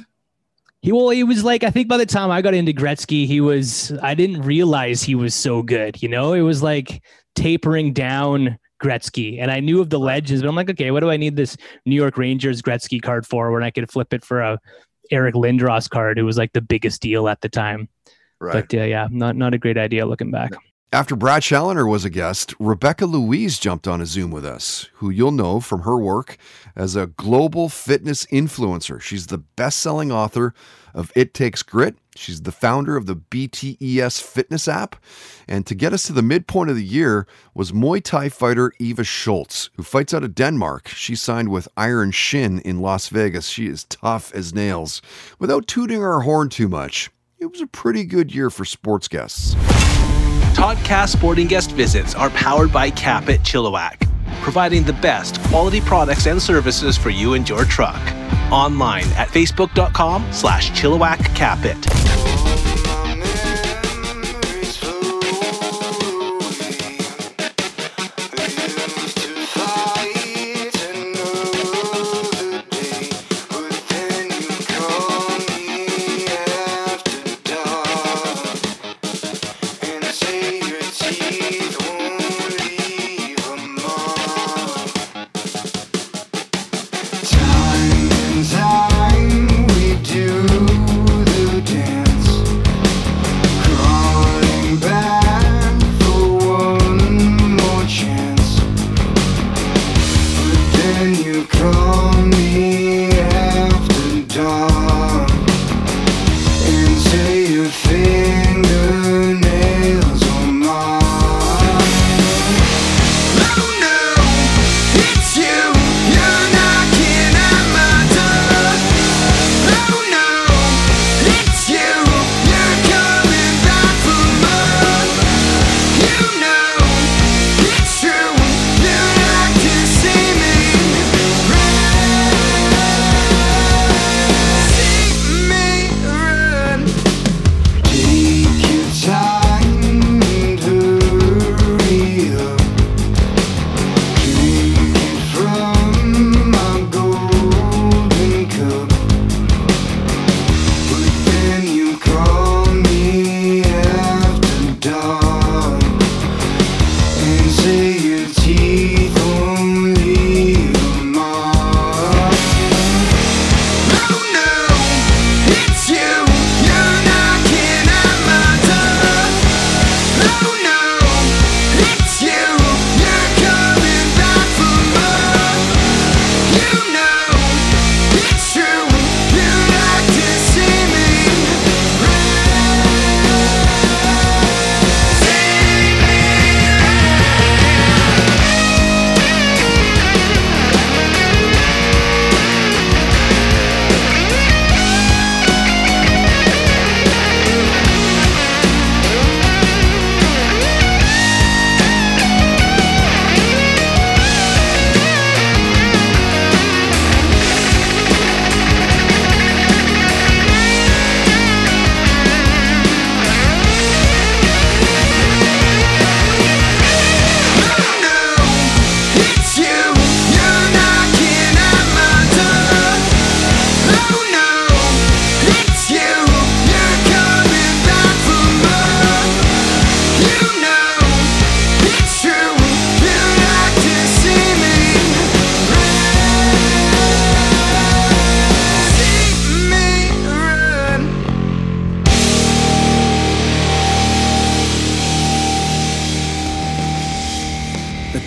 [0.82, 3.42] he well, he was like I think by the time I got into Gretzky, he
[3.42, 6.02] was I didn't realize he was so good.
[6.02, 7.02] You know, it was like
[7.36, 11.10] tapering down Gretzky, and I knew of the legends, but I'm like, okay, what do
[11.10, 14.42] I need this New York Rangers Gretzky card for when I could flip it for
[14.42, 14.60] a
[15.12, 17.90] Eric Lindros card, who was like the biggest deal at the time.
[18.40, 18.54] Right.
[18.54, 20.52] But uh, yeah, not not a great idea looking back.
[20.92, 25.12] After Brad Challoner was a guest, Rebecca Louise jumped on a Zoom with us, who
[25.12, 26.38] you'll know from her work
[26.76, 29.00] as a global fitness influencer.
[29.00, 30.56] She's the best selling author
[30.96, 31.96] of It Takes Grit.
[32.20, 34.98] She's the founder of the BTES fitness app.
[35.48, 39.06] And to get us to the midpoint of the year was Muay Thai fighter Eva
[39.06, 40.90] Schultz, who fights out of Denmark.
[40.90, 43.48] She signed with Iron Shin in Las Vegas.
[43.48, 45.02] She is tough as nails.
[45.40, 49.56] Without tooting our horn too much, it was a pretty good year for sports guests.
[50.54, 54.10] Toddcast sporting guest visits are powered by Cap-It Chilliwack,
[54.42, 58.19] providing the best quality products and services for you and your truck.
[58.52, 62.39] Online at facebook.com slash chilliwackcapit.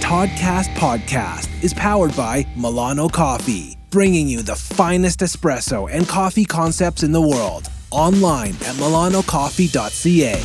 [0.03, 7.05] Toddcast podcast is powered by Milano Coffee, bringing you the finest espresso and coffee concepts
[7.05, 7.71] in the world.
[7.93, 10.43] Online at milanocoffee.ca.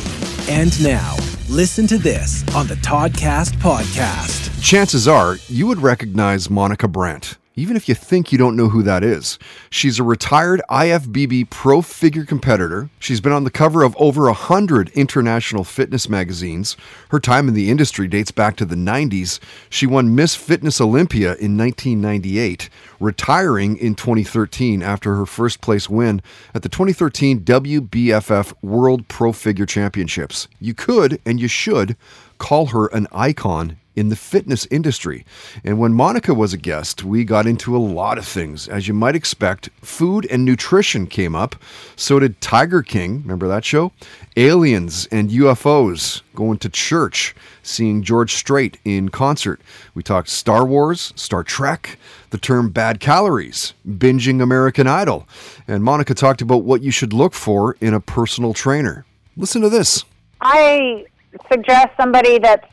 [0.48, 1.16] And now,
[1.48, 4.62] listen to this on the Toddcast podcast.
[4.62, 8.82] Chances are you would recognize Monica Brant, even if you think you don't know who
[8.82, 9.38] that is.
[9.68, 12.88] She's a retired IFBB pro figure competitor.
[12.98, 16.76] She's been on the cover of over a hundred international fitness magazines.
[17.10, 19.40] Her time in the industry dates back to the 90s.
[19.68, 26.22] She won Miss Fitness Olympia in 1998, retiring in 2013 after her first place win
[26.54, 30.48] at the 2013 WBFF World Pro Figure Championships.
[30.60, 31.96] You could and you should
[32.38, 35.26] call her an icon in the fitness industry.
[35.64, 38.68] And when Monica was a guest, we got into a lot of things.
[38.68, 41.56] As you might expect, food and nutrition came up.
[41.96, 43.90] So did Tiger King, remember that show?
[44.36, 47.34] Aliens and UFOs, going to church,
[47.64, 49.60] seeing George Strait in concert.
[49.94, 51.98] We talked Star Wars, Star Trek,
[52.30, 55.26] the term bad calories, binging American Idol.
[55.66, 59.04] And Monica talked about what you should look for in a personal trainer.
[59.36, 60.04] Listen to this.
[60.40, 61.04] I
[61.50, 62.64] suggest somebody that's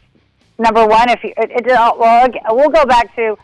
[0.58, 1.10] number one.
[1.10, 3.38] If you, it, it, well, we'll go back to.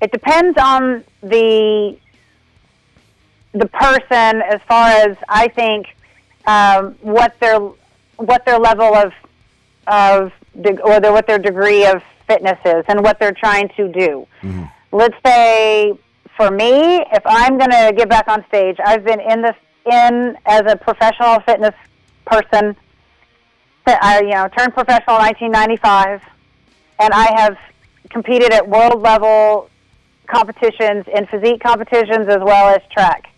[0.00, 1.96] It depends on the
[3.52, 5.86] the person as far as I think
[6.46, 7.58] um, what their
[8.16, 9.12] what their level of
[9.86, 13.88] of de- or their, what their degree of fitness is and what they're trying to
[13.88, 14.26] do.
[14.92, 15.98] Let's say
[16.36, 19.56] for me, if I'm going to get back on stage, I've been in this
[19.90, 21.74] in as a professional fitness
[22.26, 22.76] person.
[24.00, 26.22] I you know turned professional in 1995,
[26.98, 27.56] and I have
[28.10, 29.70] competed at world level
[30.26, 33.32] competitions in physique competitions as well as track.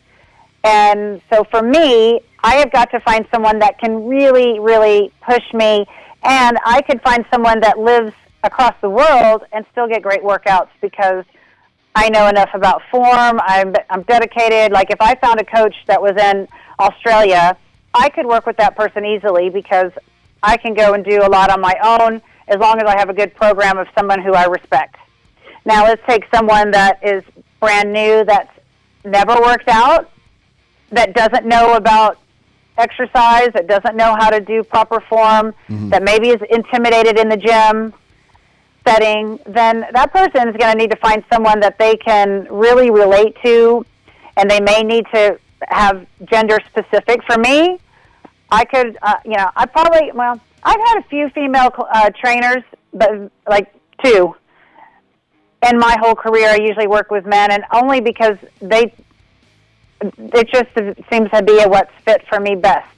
[0.64, 5.44] And so for me, I have got to find someone that can really, really push
[5.54, 5.86] me.
[6.22, 10.68] And I could find someone that lives across the world and still get great workouts
[10.80, 11.24] because
[11.94, 13.40] I know enough about form.
[13.42, 14.72] I'm, I'm dedicated.
[14.72, 16.46] Like if I found a coach that was in
[16.78, 17.56] Australia,
[17.94, 19.92] I could work with that person easily because
[20.42, 23.08] I can go and do a lot on my own as long as I have
[23.08, 24.96] a good program of someone who I respect.
[25.64, 27.22] Now let's take someone that is
[27.60, 28.50] brand new that's
[29.04, 30.10] never worked out,
[30.90, 32.18] that doesn't know about
[32.78, 35.90] exercise, that doesn't know how to do proper form, mm-hmm.
[35.90, 37.92] that maybe is intimidated in the gym
[38.86, 42.90] setting, then that person is going to need to find someone that they can really
[42.90, 43.84] relate to,
[44.36, 45.38] and they may need to
[45.68, 47.22] have gender specific.
[47.24, 47.78] For me,
[48.50, 52.62] I could, uh, you know, I probably, well, I've had a few female uh, trainers,
[52.92, 53.72] but like
[54.04, 54.34] two.
[55.68, 58.94] In my whole career, I usually work with men, and only because they,
[60.00, 60.70] it just
[61.10, 62.88] seems to be what's fit for me best.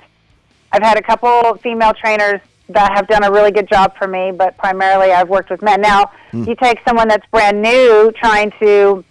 [0.70, 4.32] I've had a couple female trainers that have done a really good job for me,
[4.32, 5.80] but primarily I've worked with men.
[5.80, 9.04] Now, you take someone that's brand new trying to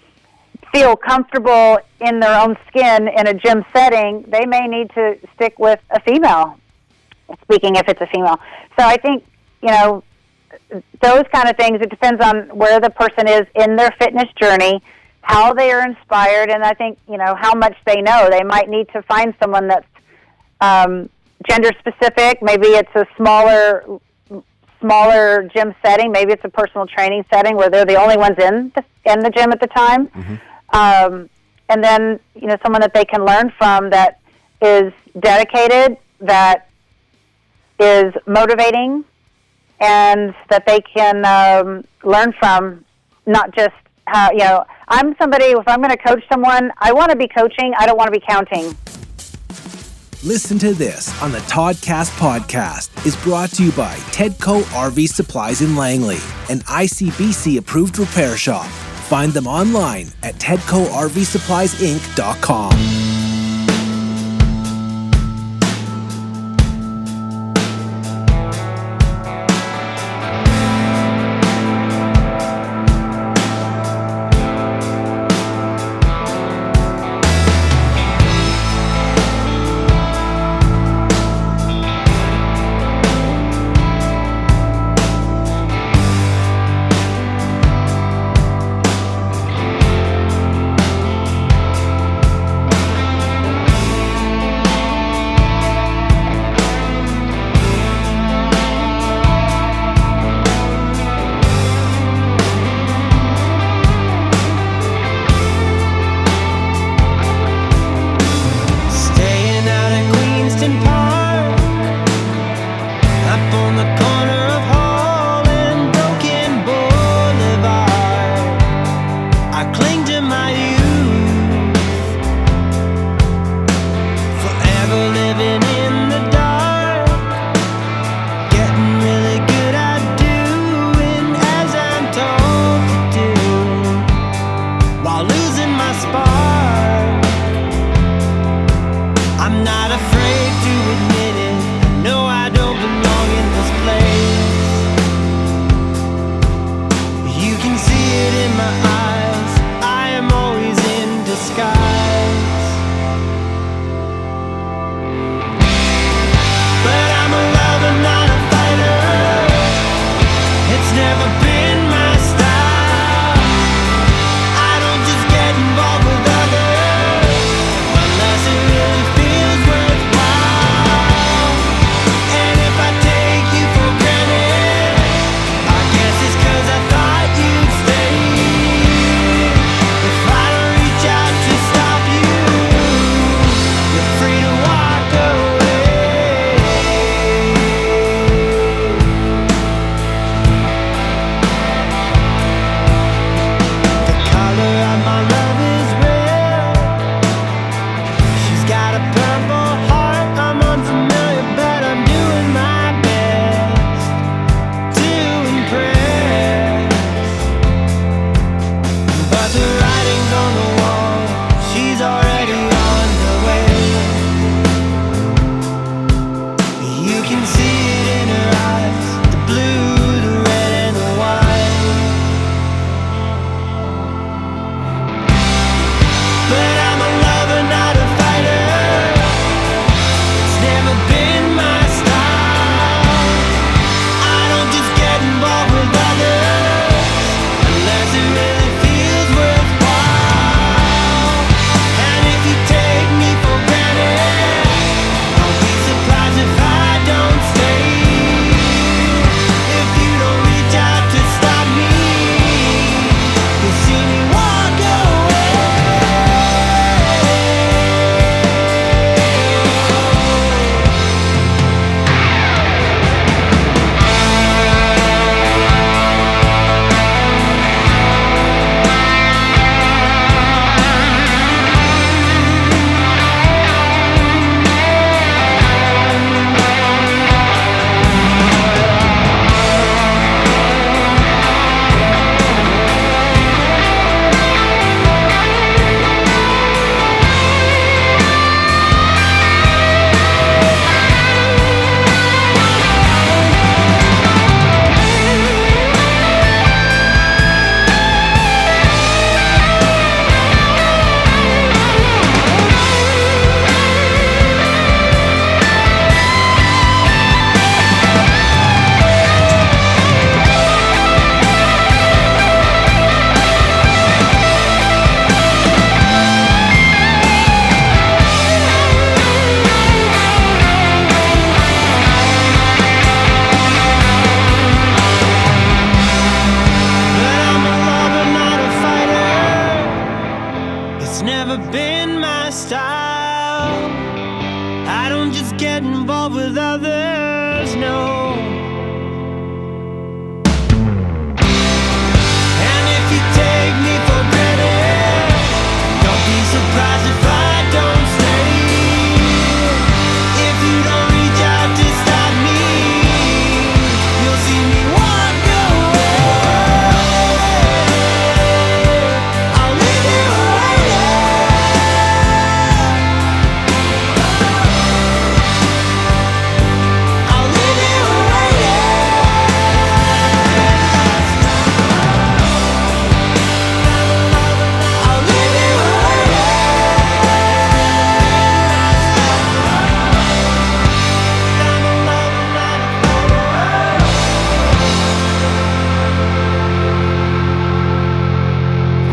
[0.73, 5.59] feel comfortable in their own skin in a gym setting, they may need to stick
[5.59, 6.57] with a female.
[7.43, 8.39] Speaking if it's a female.
[8.77, 9.23] So I think,
[9.61, 10.03] you know,
[11.01, 14.81] those kind of things, it depends on where the person is in their fitness journey,
[15.21, 18.29] how they are inspired, and I think, you know, how much they know.
[18.29, 19.87] They might need to find someone that's
[20.59, 21.09] um,
[21.49, 22.41] gender specific.
[22.41, 23.83] Maybe it's a smaller
[24.79, 26.11] smaller gym setting.
[26.11, 29.29] Maybe it's a personal training setting where they're the only ones in the, in the
[29.29, 30.09] gym at the time.
[30.71, 31.29] Um,
[31.69, 34.19] and then, you know, someone that they can learn from that
[34.61, 36.69] is dedicated, that
[37.79, 39.03] is motivating,
[39.79, 42.85] and that they can um, learn from.
[43.25, 43.75] Not just
[44.07, 44.65] how you know.
[44.87, 45.45] I'm somebody.
[45.45, 47.73] If I'm going to coach someone, I want to be coaching.
[47.77, 48.75] I don't want to be counting.
[50.23, 55.61] Listen to this on the Toddcast podcast is brought to you by Tedco RV Supplies
[55.61, 56.17] in Langley,
[56.49, 58.69] an ICBC approved repair shop.
[59.11, 62.90] Find them online at TedcoRVSuppliesInc.com.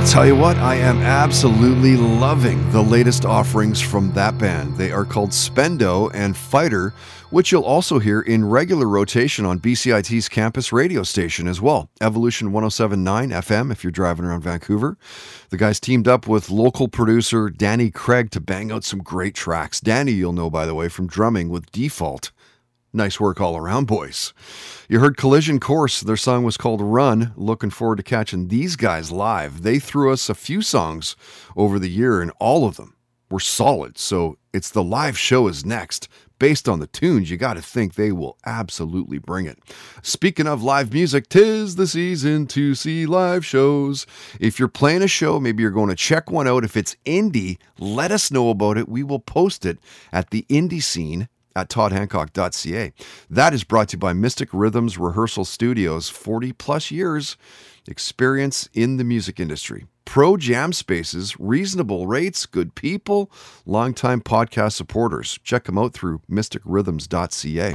[0.09, 4.75] tell you what, I am absolutely loving the latest offerings from that band.
[4.79, 6.95] They are called Spendo and Fighter,
[7.29, 11.91] which you'll also hear in regular rotation on BCIT's campus radio station as well.
[12.01, 14.97] Evolution 1079 FM if you're driving around Vancouver.
[15.51, 19.79] The guys teamed up with local producer Danny Craig to bang out some great tracks.
[19.79, 22.31] Danny, you'll know by the way, from drumming with Default.
[22.93, 24.33] Nice work all around, boys.
[24.89, 26.01] You heard Collision Course.
[26.01, 27.35] Their song was called Run.
[27.37, 29.63] Looking forward to catching these guys live.
[29.63, 31.15] They threw us a few songs
[31.55, 32.97] over the year, and all of them
[33.31, 33.99] were solid.
[33.99, 36.09] So it's the live show is next.
[36.39, 39.59] Based on the tunes, you got to think they will absolutely bring it.
[40.03, 44.07] Speaking of live music, tis the season to see live shows.
[44.41, 46.65] If you're playing a show, maybe you're going to check one out.
[46.65, 48.89] If it's indie, let us know about it.
[48.89, 49.79] We will post it
[50.11, 51.29] at the indie scene
[51.59, 52.93] at toddhancock.ca.
[53.29, 57.37] That is brought to you by Mystic Rhythms Rehearsal Studios, 40 plus years
[57.89, 59.87] experience in the music industry.
[60.05, 63.31] Pro jam spaces, reasonable rates, good people,
[63.67, 65.39] longtime podcast supporters.
[65.43, 67.75] Check them out through mysticrhythms.ca.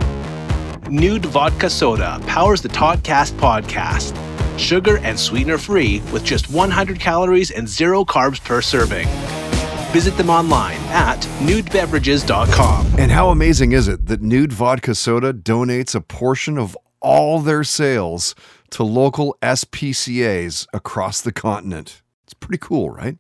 [0.89, 4.17] Nude Vodka Soda powers the Toddcast podcast.
[4.57, 9.07] Sugar and sweetener free with just 100 calories and zero carbs per serving.
[9.93, 12.95] Visit them online at nudebeverages.com.
[12.97, 17.63] And how amazing is it that Nude Vodka Soda donates a portion of all their
[17.63, 18.33] sales
[18.71, 22.01] to local SPCAs across the continent?
[22.23, 23.19] It's pretty cool, right?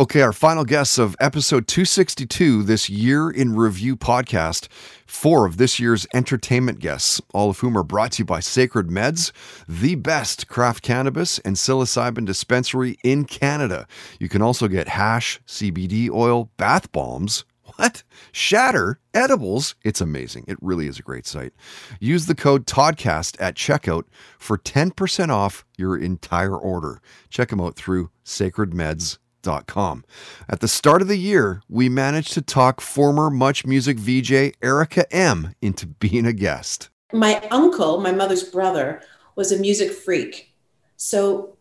[0.00, 4.66] Okay, our final guests of episode 262, this year in review podcast.
[5.04, 8.86] Four of this year's entertainment guests, all of whom are brought to you by Sacred
[8.86, 9.30] Meds,
[9.68, 13.86] the best craft cannabis and psilocybin dispensary in Canada.
[14.18, 17.44] You can also get hash, CBD oil, bath bombs.
[17.76, 18.02] What?
[18.32, 19.74] Shatter edibles.
[19.84, 20.46] It's amazing.
[20.48, 21.52] It really is a great site.
[22.00, 24.04] Use the code TODCAST at checkout
[24.38, 27.02] for 10% off your entire order.
[27.28, 29.18] Check them out through sacredmeds.com.
[29.46, 35.10] At the start of the year, we managed to talk former Much Music VJ Erica
[35.14, 36.90] M into being a guest.
[37.12, 39.02] My uncle, my mother's brother,
[39.36, 40.52] was a music freak.
[40.96, 41.56] So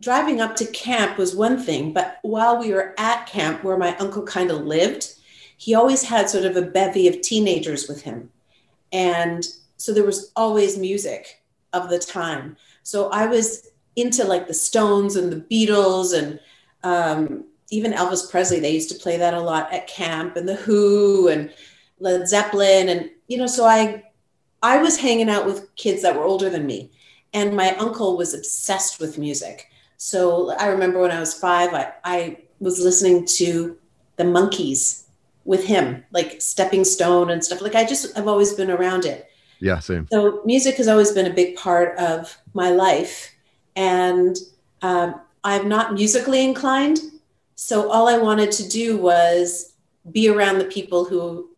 [0.00, 3.96] driving up to camp was one thing, but while we were at camp where my
[3.96, 5.14] uncle kind of lived,
[5.56, 8.30] he always had sort of a bevy of teenagers with him.
[8.92, 9.46] And
[9.76, 12.56] so there was always music of the time.
[12.82, 16.38] So I was into like the Stones and the Beatles and
[16.86, 18.60] um, even Elvis Presley.
[18.60, 21.52] They used to play that a lot at camp and the Who and
[21.98, 22.88] Led Zeppelin.
[22.88, 24.04] And, you know, so I,
[24.62, 26.92] I was hanging out with kids that were older than me.
[27.34, 29.68] And my uncle was obsessed with music.
[29.96, 33.76] So I remember when I was five, I, I was listening to
[34.14, 35.04] the Monkees
[35.44, 37.60] with him, like Stepping Stone and stuff.
[37.60, 39.28] Like I just, I've always been around it.
[39.58, 40.06] Yeah, same.
[40.12, 43.34] So music has always been a big part of my life.
[43.74, 44.36] And
[44.82, 46.98] um, I'm not musically inclined.
[47.54, 49.74] So all I wanted to do was
[50.10, 51.48] be around the people who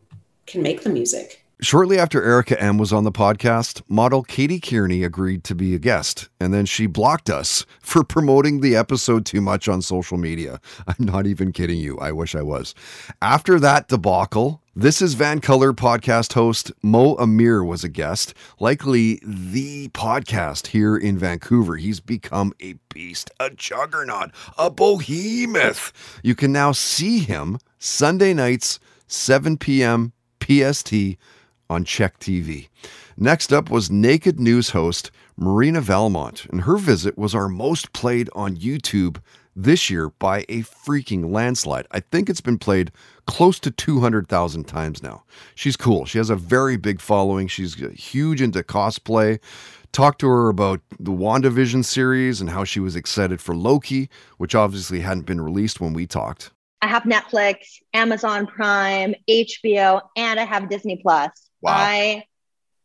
[0.47, 1.43] can make the music.
[1.63, 5.79] Shortly after Erica M was on the podcast, model Katie Kearney agreed to be a
[5.79, 10.61] guest, and then she blocked us for promoting the episode too much on social media.
[10.87, 11.99] I'm not even kidding you.
[11.99, 12.75] I wish I was.
[13.23, 19.89] After that debacle, this is Vancolour podcast host Mo Amir was a guest, likely the
[19.89, 21.75] podcast here in Vancouver.
[21.75, 25.93] He's become a beast, a juggernaut, a behemoth.
[26.23, 30.13] You can now see him Sunday nights, 7 p.m.
[30.41, 30.95] PST
[31.69, 32.69] on CHEK TV.
[33.17, 38.31] Next up was Naked News host Marina Valmont, and her visit was our most played
[38.33, 39.19] on YouTube
[39.59, 41.87] this year by a freaking landslide.
[41.91, 42.93] I think it's been played
[43.27, 45.25] close to 200,000 times now.
[45.55, 46.05] She's cool.
[46.07, 47.49] She has a very big following.
[47.49, 49.41] She's huge into cosplay.
[49.91, 54.55] Talked to her about the WandaVision series and how she was excited for Loki, which
[54.55, 56.53] obviously hadn't been released when we talked.
[56.81, 57.57] I have Netflix,
[57.93, 61.31] Amazon Prime, HBO, and I have Disney Plus.
[61.63, 61.73] Wow.
[61.73, 62.25] I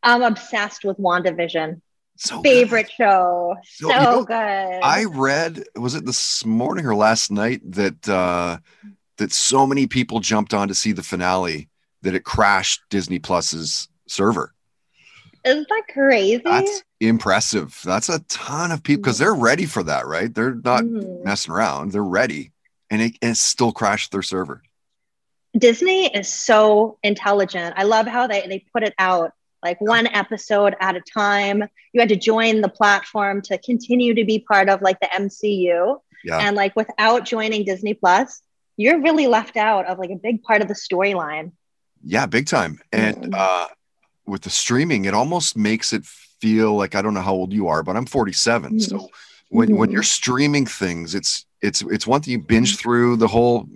[0.02, 1.82] am obsessed with WandaVision.
[2.18, 3.56] So Favorite show.
[3.66, 4.34] So, So, you know, good.
[4.36, 8.58] I read was it this morning or last night that uh
[9.18, 11.70] that so many people jumped on to see the finale
[12.02, 14.54] that it crashed Disney Plus's server.
[15.46, 16.42] Isn't that crazy?
[16.46, 17.80] That's impressive.
[17.84, 20.34] That's a ton of people because they're ready for that, right?
[20.34, 21.24] They're not Mhm.
[21.24, 21.92] messing around.
[21.92, 22.52] They're ready.
[22.90, 24.62] And it, and it still crashed their server.
[25.58, 27.76] Disney is so intelligent.
[27.78, 29.34] I love how they, they put it out
[29.64, 31.64] like one episode at a time.
[31.94, 36.00] You had to join the platform to continue to be part of like the MCU.
[36.24, 36.40] Yeah.
[36.40, 38.42] And like without joining Disney Plus,
[38.78, 41.52] you're really left out of like a big part of the storyline.
[42.04, 42.80] Yeah, big time.
[42.92, 43.22] Mm-hmm.
[43.24, 43.68] And uh
[44.26, 47.68] with the streaming, it almost makes it feel like I don't know how old you
[47.68, 48.80] are, but I'm 47.
[48.80, 49.10] So
[49.50, 49.94] when when Mhm.
[49.94, 53.68] you're streaming things, it's it's it's one thing you binge through the whole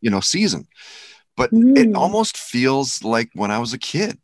[0.00, 0.66] you know season.
[1.36, 4.18] But it almost feels like when I was a kid.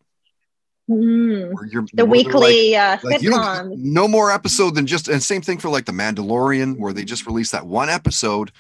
[0.91, 1.89] Mm.
[1.95, 5.87] The weekly uh, like, don't- no more episode than just and same thing for like
[5.87, 8.53] the Mandalorian, where they just released that one episode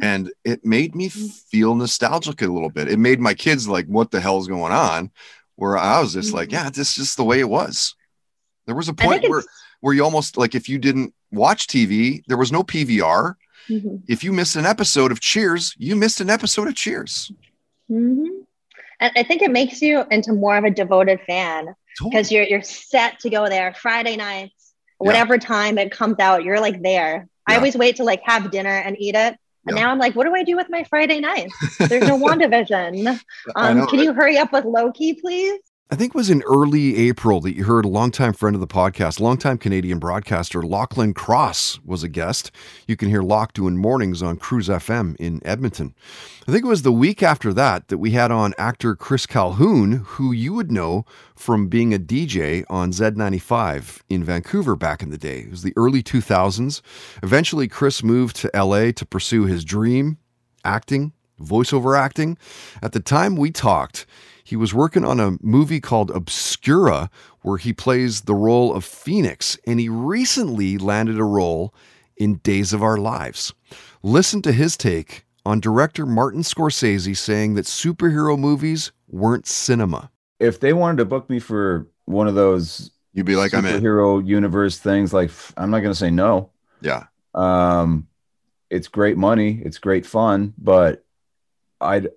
[0.00, 2.88] and it made me feel nostalgic a little bit.
[2.88, 5.10] It made my kids like, what the hell's going on?
[5.56, 7.94] Where I was just like, yeah, this is just the way it was.
[8.66, 9.42] There was a point where
[9.80, 13.34] where you almost like if you didn't watch TV, there was no PVR.
[13.68, 14.02] Mhm.
[14.08, 17.30] If you missed an episode of Cheers, you missed an episode of Cheers.
[17.88, 18.24] hmm
[19.00, 21.74] And I think it makes you into more of a devoted fan
[22.04, 26.60] because you're you're set to go there Friday nights, whatever time it comes out, you're
[26.60, 27.28] like there.
[27.46, 29.36] I always wait to like have dinner and eat it.
[29.66, 29.82] And Yeah.
[29.84, 31.52] now I'm like, what do I do with my Friday nights?
[31.78, 33.20] There's no WandaVision.
[33.56, 34.04] Um, know, can right?
[34.04, 35.60] you hurry up with Loki, please?
[35.92, 38.68] I think it was in early April that you heard a longtime friend of the
[38.68, 42.52] podcast, longtime Canadian broadcaster Lachlan Cross was a guest.
[42.86, 45.96] You can hear Locke doing mornings on CRUZ FM in Edmonton.
[46.46, 50.04] I think it was the week after that that we had on actor Chris Calhoun,
[50.06, 55.18] who you would know from being a DJ on Z95 in Vancouver back in the
[55.18, 55.40] day.
[55.40, 56.82] It was the early 2000s.
[57.20, 60.18] Eventually, Chris moved to LA to pursue his dream
[60.64, 62.38] acting, voiceover acting.
[62.80, 64.06] At the time we talked,
[64.50, 67.08] he was working on a movie called Obscura,
[67.42, 71.72] where he plays the role of Phoenix, and he recently landed a role
[72.16, 73.54] in Days of Our Lives.
[74.02, 80.10] Listen to his take on director Martin Scorsese saying that superhero movies weren't cinema.
[80.40, 83.80] if they wanted to book me for one of those you'd be like, "I'm in."
[83.80, 87.04] superhero universe things like i'm not going to say no Yeah.
[87.34, 88.06] um
[88.68, 91.04] it's great money it's great fun but
[91.80, 92.08] i'd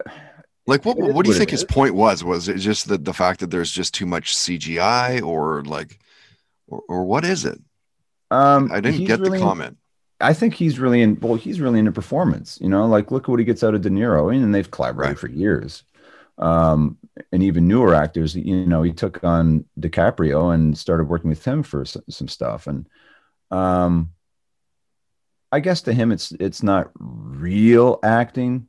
[0.65, 1.65] Like, what, what do you think his is.
[1.65, 2.23] point was?
[2.23, 5.99] Was it just the, the fact that there's just too much CGI, or like,
[6.67, 7.59] or, or what is it?
[8.33, 9.77] um I didn't get really the comment.
[10.19, 13.39] i think he's really in well he's really into performance you know like look what
[13.39, 15.83] he gets out of de niro and they've collaborated for years
[16.39, 16.97] um
[17.31, 21.61] and even newer actors you know he took on DiCaprio and started working with him
[21.61, 22.87] for some, some stuff and
[23.51, 24.09] um
[25.51, 28.67] I guess to him it's it's not real acting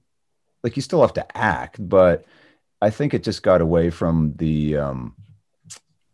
[0.64, 2.24] like you still have to act but
[2.82, 5.14] I think it just got away from the um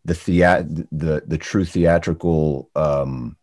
[0.05, 3.37] the theat the the true theatrical um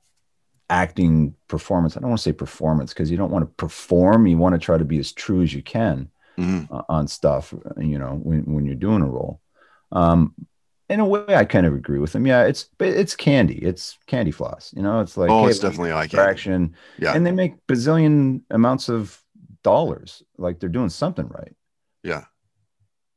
[0.70, 4.38] acting performance I don't want to say performance because you don't want to perform you
[4.38, 6.72] want to try to be as true as you can Mm-hmm.
[6.72, 9.42] uh, on stuff, you know, when, when you're doing a role.
[9.92, 10.36] Um,
[10.88, 12.28] in a way, I kind of agree with him.
[12.28, 13.56] Yeah, it's but it's candy.
[13.56, 14.72] It's candy floss.
[14.78, 16.76] You know, it's like Oh, hey, it's definitely eye candy.
[17.00, 17.16] Yeah.
[17.16, 19.20] and they make bazillion amounts of
[19.68, 20.24] dollars.
[20.38, 21.56] Like they're doing something right.
[22.04, 22.24] Yeah.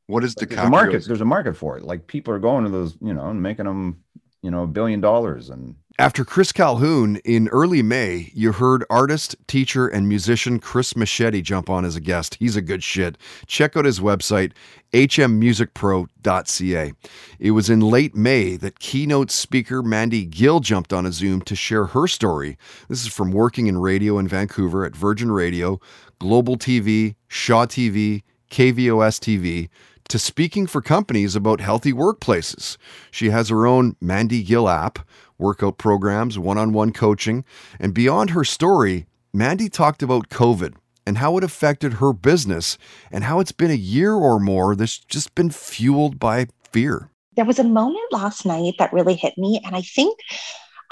[0.07, 1.05] What is There's a market.
[1.07, 1.83] There's a market for it.
[1.83, 4.03] Like people are going to those, you know, and making them,
[4.41, 9.35] you know, a billion dollars and After Chris Calhoun, in early May, you heard artist,
[9.45, 12.37] teacher, and musician Chris Machete jump on as a guest.
[12.39, 13.19] He's a good shit.
[13.45, 14.53] Check out his website,
[14.93, 16.93] hmmusicpro.ca.
[17.37, 21.55] It was in late May that keynote speaker Mandy Gill jumped on a Zoom to
[21.55, 22.57] share her story.
[22.89, 25.79] This is from working in radio in Vancouver at Virgin Radio,
[26.17, 29.69] Global TV, Shaw TV, KVOS TV,
[30.11, 32.75] to speaking for companies about healthy workplaces.
[33.11, 34.99] She has her own Mandy Gill app,
[35.41, 37.43] workout programs, one on one coaching,
[37.79, 40.75] and beyond her story, Mandy talked about COVID
[41.05, 42.77] and how it affected her business
[43.11, 47.09] and how it's been a year or more that's just been fueled by fear.
[47.35, 50.17] there was a moment last night that really hit me and i think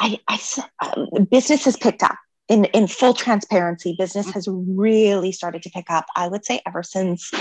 [0.01, 0.17] I
[0.81, 2.15] um, business has picked up
[2.49, 6.07] in in full transparency, business has really started to pick up.
[6.15, 7.31] I would say ever since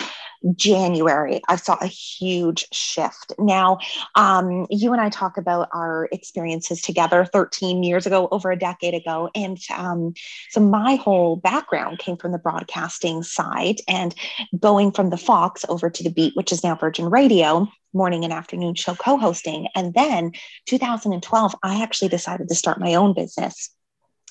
[0.54, 3.32] January, I saw a huge shift.
[3.38, 3.78] Now,
[4.14, 8.94] um, you and I talk about our experiences together 13 years ago, over a decade
[8.94, 9.30] ago.
[9.34, 10.14] And um,
[10.50, 14.14] so my whole background came from the broadcasting side and
[14.60, 18.32] going from the Fox over to the Beat, which is now Virgin Radio, morning and
[18.32, 19.68] afternoon show co hosting.
[19.74, 20.32] And then
[20.66, 23.70] 2012, I actually decided to start my own business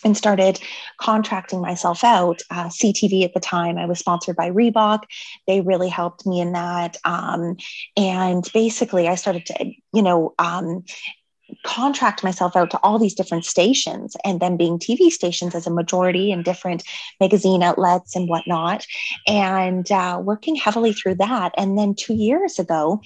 [0.03, 0.59] and started
[0.99, 2.41] contracting myself out.
[2.49, 5.03] Uh, CTV at the time, I was sponsored by Reebok.
[5.47, 6.97] They really helped me in that.
[7.03, 7.57] Um,
[7.95, 10.83] and basically, I started to, you know, um,
[11.63, 15.71] contract myself out to all these different stations and then being TV stations as a
[15.71, 16.83] majority and different
[17.19, 18.85] magazine outlets and whatnot,
[19.25, 21.53] and uh, working heavily through that.
[21.57, 23.01] And then two years ago,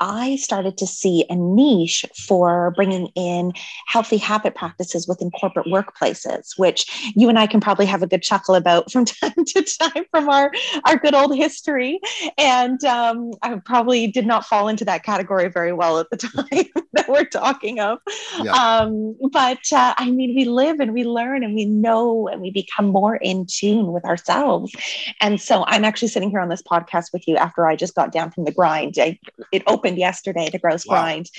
[0.00, 3.52] I started to see a niche for bringing in
[3.86, 8.22] healthy habit practices within corporate workplaces, which you and I can probably have a good
[8.22, 10.50] chuckle about from time to time from our,
[10.86, 12.00] our good old history.
[12.38, 16.84] And um, I probably did not fall into that category very well at the time
[16.94, 17.98] that we're talking of.
[18.42, 18.52] Yeah.
[18.52, 22.50] Um, but uh, I mean, we live and we learn and we know and we
[22.50, 24.74] become more in tune with ourselves.
[25.20, 28.12] And so I'm actually sitting here on this podcast with you after I just got
[28.12, 28.94] down from the grind.
[28.98, 29.18] I,
[29.52, 31.30] it opened yesterday, the Grouse Grind.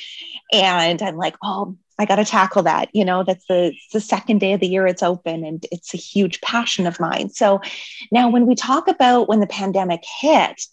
[0.51, 2.89] And I'm like, oh, I got to tackle that.
[2.93, 5.97] You know, that's the, the second day of the year it's open and it's a
[5.97, 7.29] huge passion of mine.
[7.29, 7.61] So
[8.11, 10.63] now when we talk about when the pandemic hit,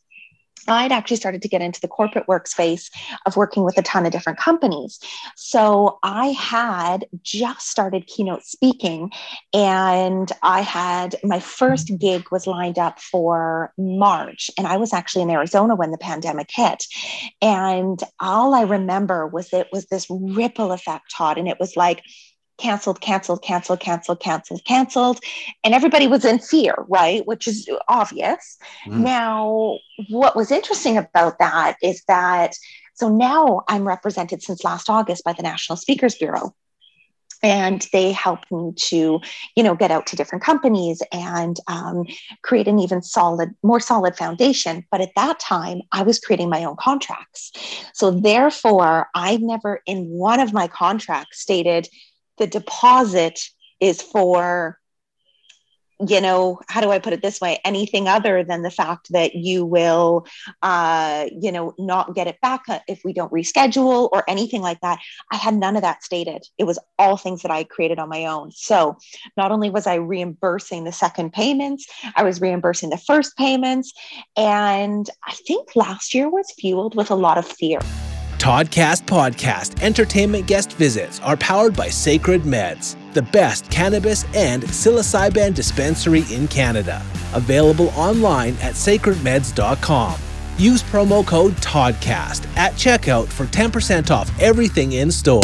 [0.68, 2.90] I'd actually started to get into the corporate workspace
[3.26, 4.98] of working with a ton of different companies.
[5.36, 9.10] So I had just started keynote speaking,
[9.52, 15.22] and I had my first gig was lined up for March, and I was actually
[15.22, 16.84] in Arizona when the pandemic hit.
[17.42, 22.02] And all I remember was it was this ripple effect, Todd, and it was like,
[22.59, 25.20] canceled, canceled, canceled, canceled, canceled, canceled.
[25.64, 27.26] And everybody was in fear, right?
[27.26, 28.59] Which is obvious.
[28.86, 29.00] Mm.
[29.00, 29.78] Now,
[30.09, 32.54] what was interesting about that is that,
[32.94, 36.54] so now I'm represented since last August by the National Speakers Bureau.
[37.40, 39.20] And they helped me to,
[39.54, 42.04] you know, get out to different companies and um,
[42.42, 44.84] create an even solid, more solid foundation.
[44.90, 47.52] But at that time, I was creating my own contracts.
[47.94, 51.88] So therefore, I never in one of my contracts stated
[52.39, 53.41] the deposit
[53.80, 54.78] is for
[56.07, 57.59] you know how do i put it this way?
[57.64, 60.26] Anything other than the fact that you will
[60.62, 64.99] uh you know not get it back if we don't reschedule or anything like that.
[65.32, 66.47] I had none of that stated.
[66.57, 68.51] It was all things that i created on my own.
[68.53, 68.97] So
[69.36, 73.93] not only was i reimbursing the second payments i was reimbursing the first payments
[74.36, 77.80] and i think last year was fueled with a lot of fear
[78.39, 85.53] Toddcast Podcast entertainment guest visits are powered by Sacred Meds, the best cannabis and psilocybin
[85.53, 87.05] dispensary in Canada.
[87.34, 90.20] Available online at sacredmeds.com.
[90.57, 95.43] Use promo code TODCAST at checkout for 10% off everything in store.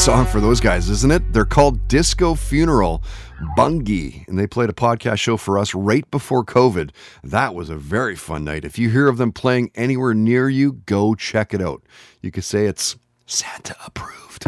[0.00, 1.30] Song for those guys, isn't it?
[1.30, 3.02] They're called Disco Funeral
[3.54, 6.90] Bungie, and they played a podcast show for us right before COVID.
[7.22, 8.64] That was a very fun night.
[8.64, 11.82] If you hear of them playing anywhere near you, go check it out.
[12.22, 12.96] You could say it's
[13.26, 14.46] Santa approved.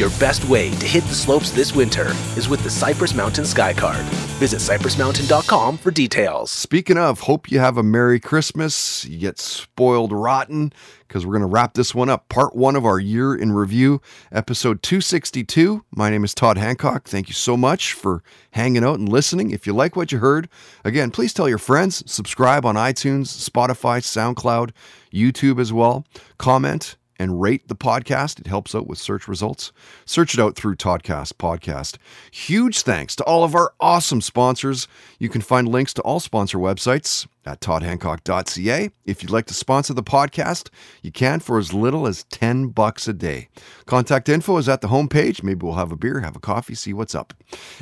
[0.00, 3.74] Your best way to hit the slopes this winter is with the Cypress Mountain Sky
[3.74, 4.00] Card.
[4.40, 6.50] Visit cypressmountain.com for details.
[6.50, 9.04] Speaking of, hope you have a Merry Christmas.
[9.04, 10.72] You get spoiled rotten
[11.06, 12.30] because we're going to wrap this one up.
[12.30, 14.00] Part one of our year in review,
[14.32, 15.84] episode 262.
[15.90, 17.06] My name is Todd Hancock.
[17.06, 18.22] Thank you so much for
[18.52, 19.50] hanging out and listening.
[19.50, 20.48] If you like what you heard,
[20.82, 24.70] again, please tell your friends, subscribe on iTunes, Spotify, SoundCloud,
[25.12, 26.06] YouTube as well.
[26.38, 28.40] Comment and rate the podcast.
[28.40, 29.72] It helps out with search results.
[30.06, 31.98] Search it out through Toddcast Podcast.
[32.32, 34.88] Huge thanks to all of our awesome sponsors.
[35.18, 38.90] You can find links to all sponsor websites at toddhancock.ca.
[39.04, 40.68] If you'd like to sponsor the podcast,
[41.02, 43.48] you can for as little as 10 bucks a day.
[43.86, 45.42] Contact info is at the homepage.
[45.42, 47.34] Maybe we'll have a beer, have a coffee, see what's up.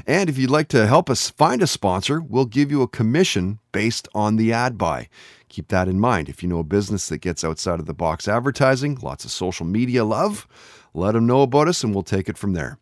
[0.06, 3.58] And if you'd like to help us find a sponsor, we'll give you a commission
[3.72, 5.08] based on the ad buy.
[5.48, 6.28] Keep that in mind.
[6.28, 9.66] If you know a business that gets outside of the box advertising, lots of social
[9.66, 10.46] media love,
[10.94, 12.78] let them know about us and we'll take it from there.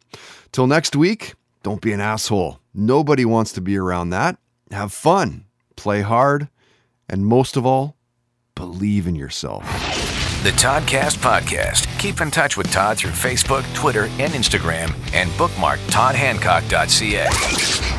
[0.53, 2.61] Till next week, don't be an asshole.
[2.75, 4.39] Nobody wants to be around that.
[4.71, 5.47] Have fun,
[5.77, 6.49] play hard,
[7.09, 7.97] and most of all,
[8.55, 9.65] believe in yourself.
[10.43, 11.87] The Toddcast Podcast.
[11.99, 17.96] Keep in touch with Todd through Facebook, Twitter, and Instagram, and bookmark toddhancock.ca.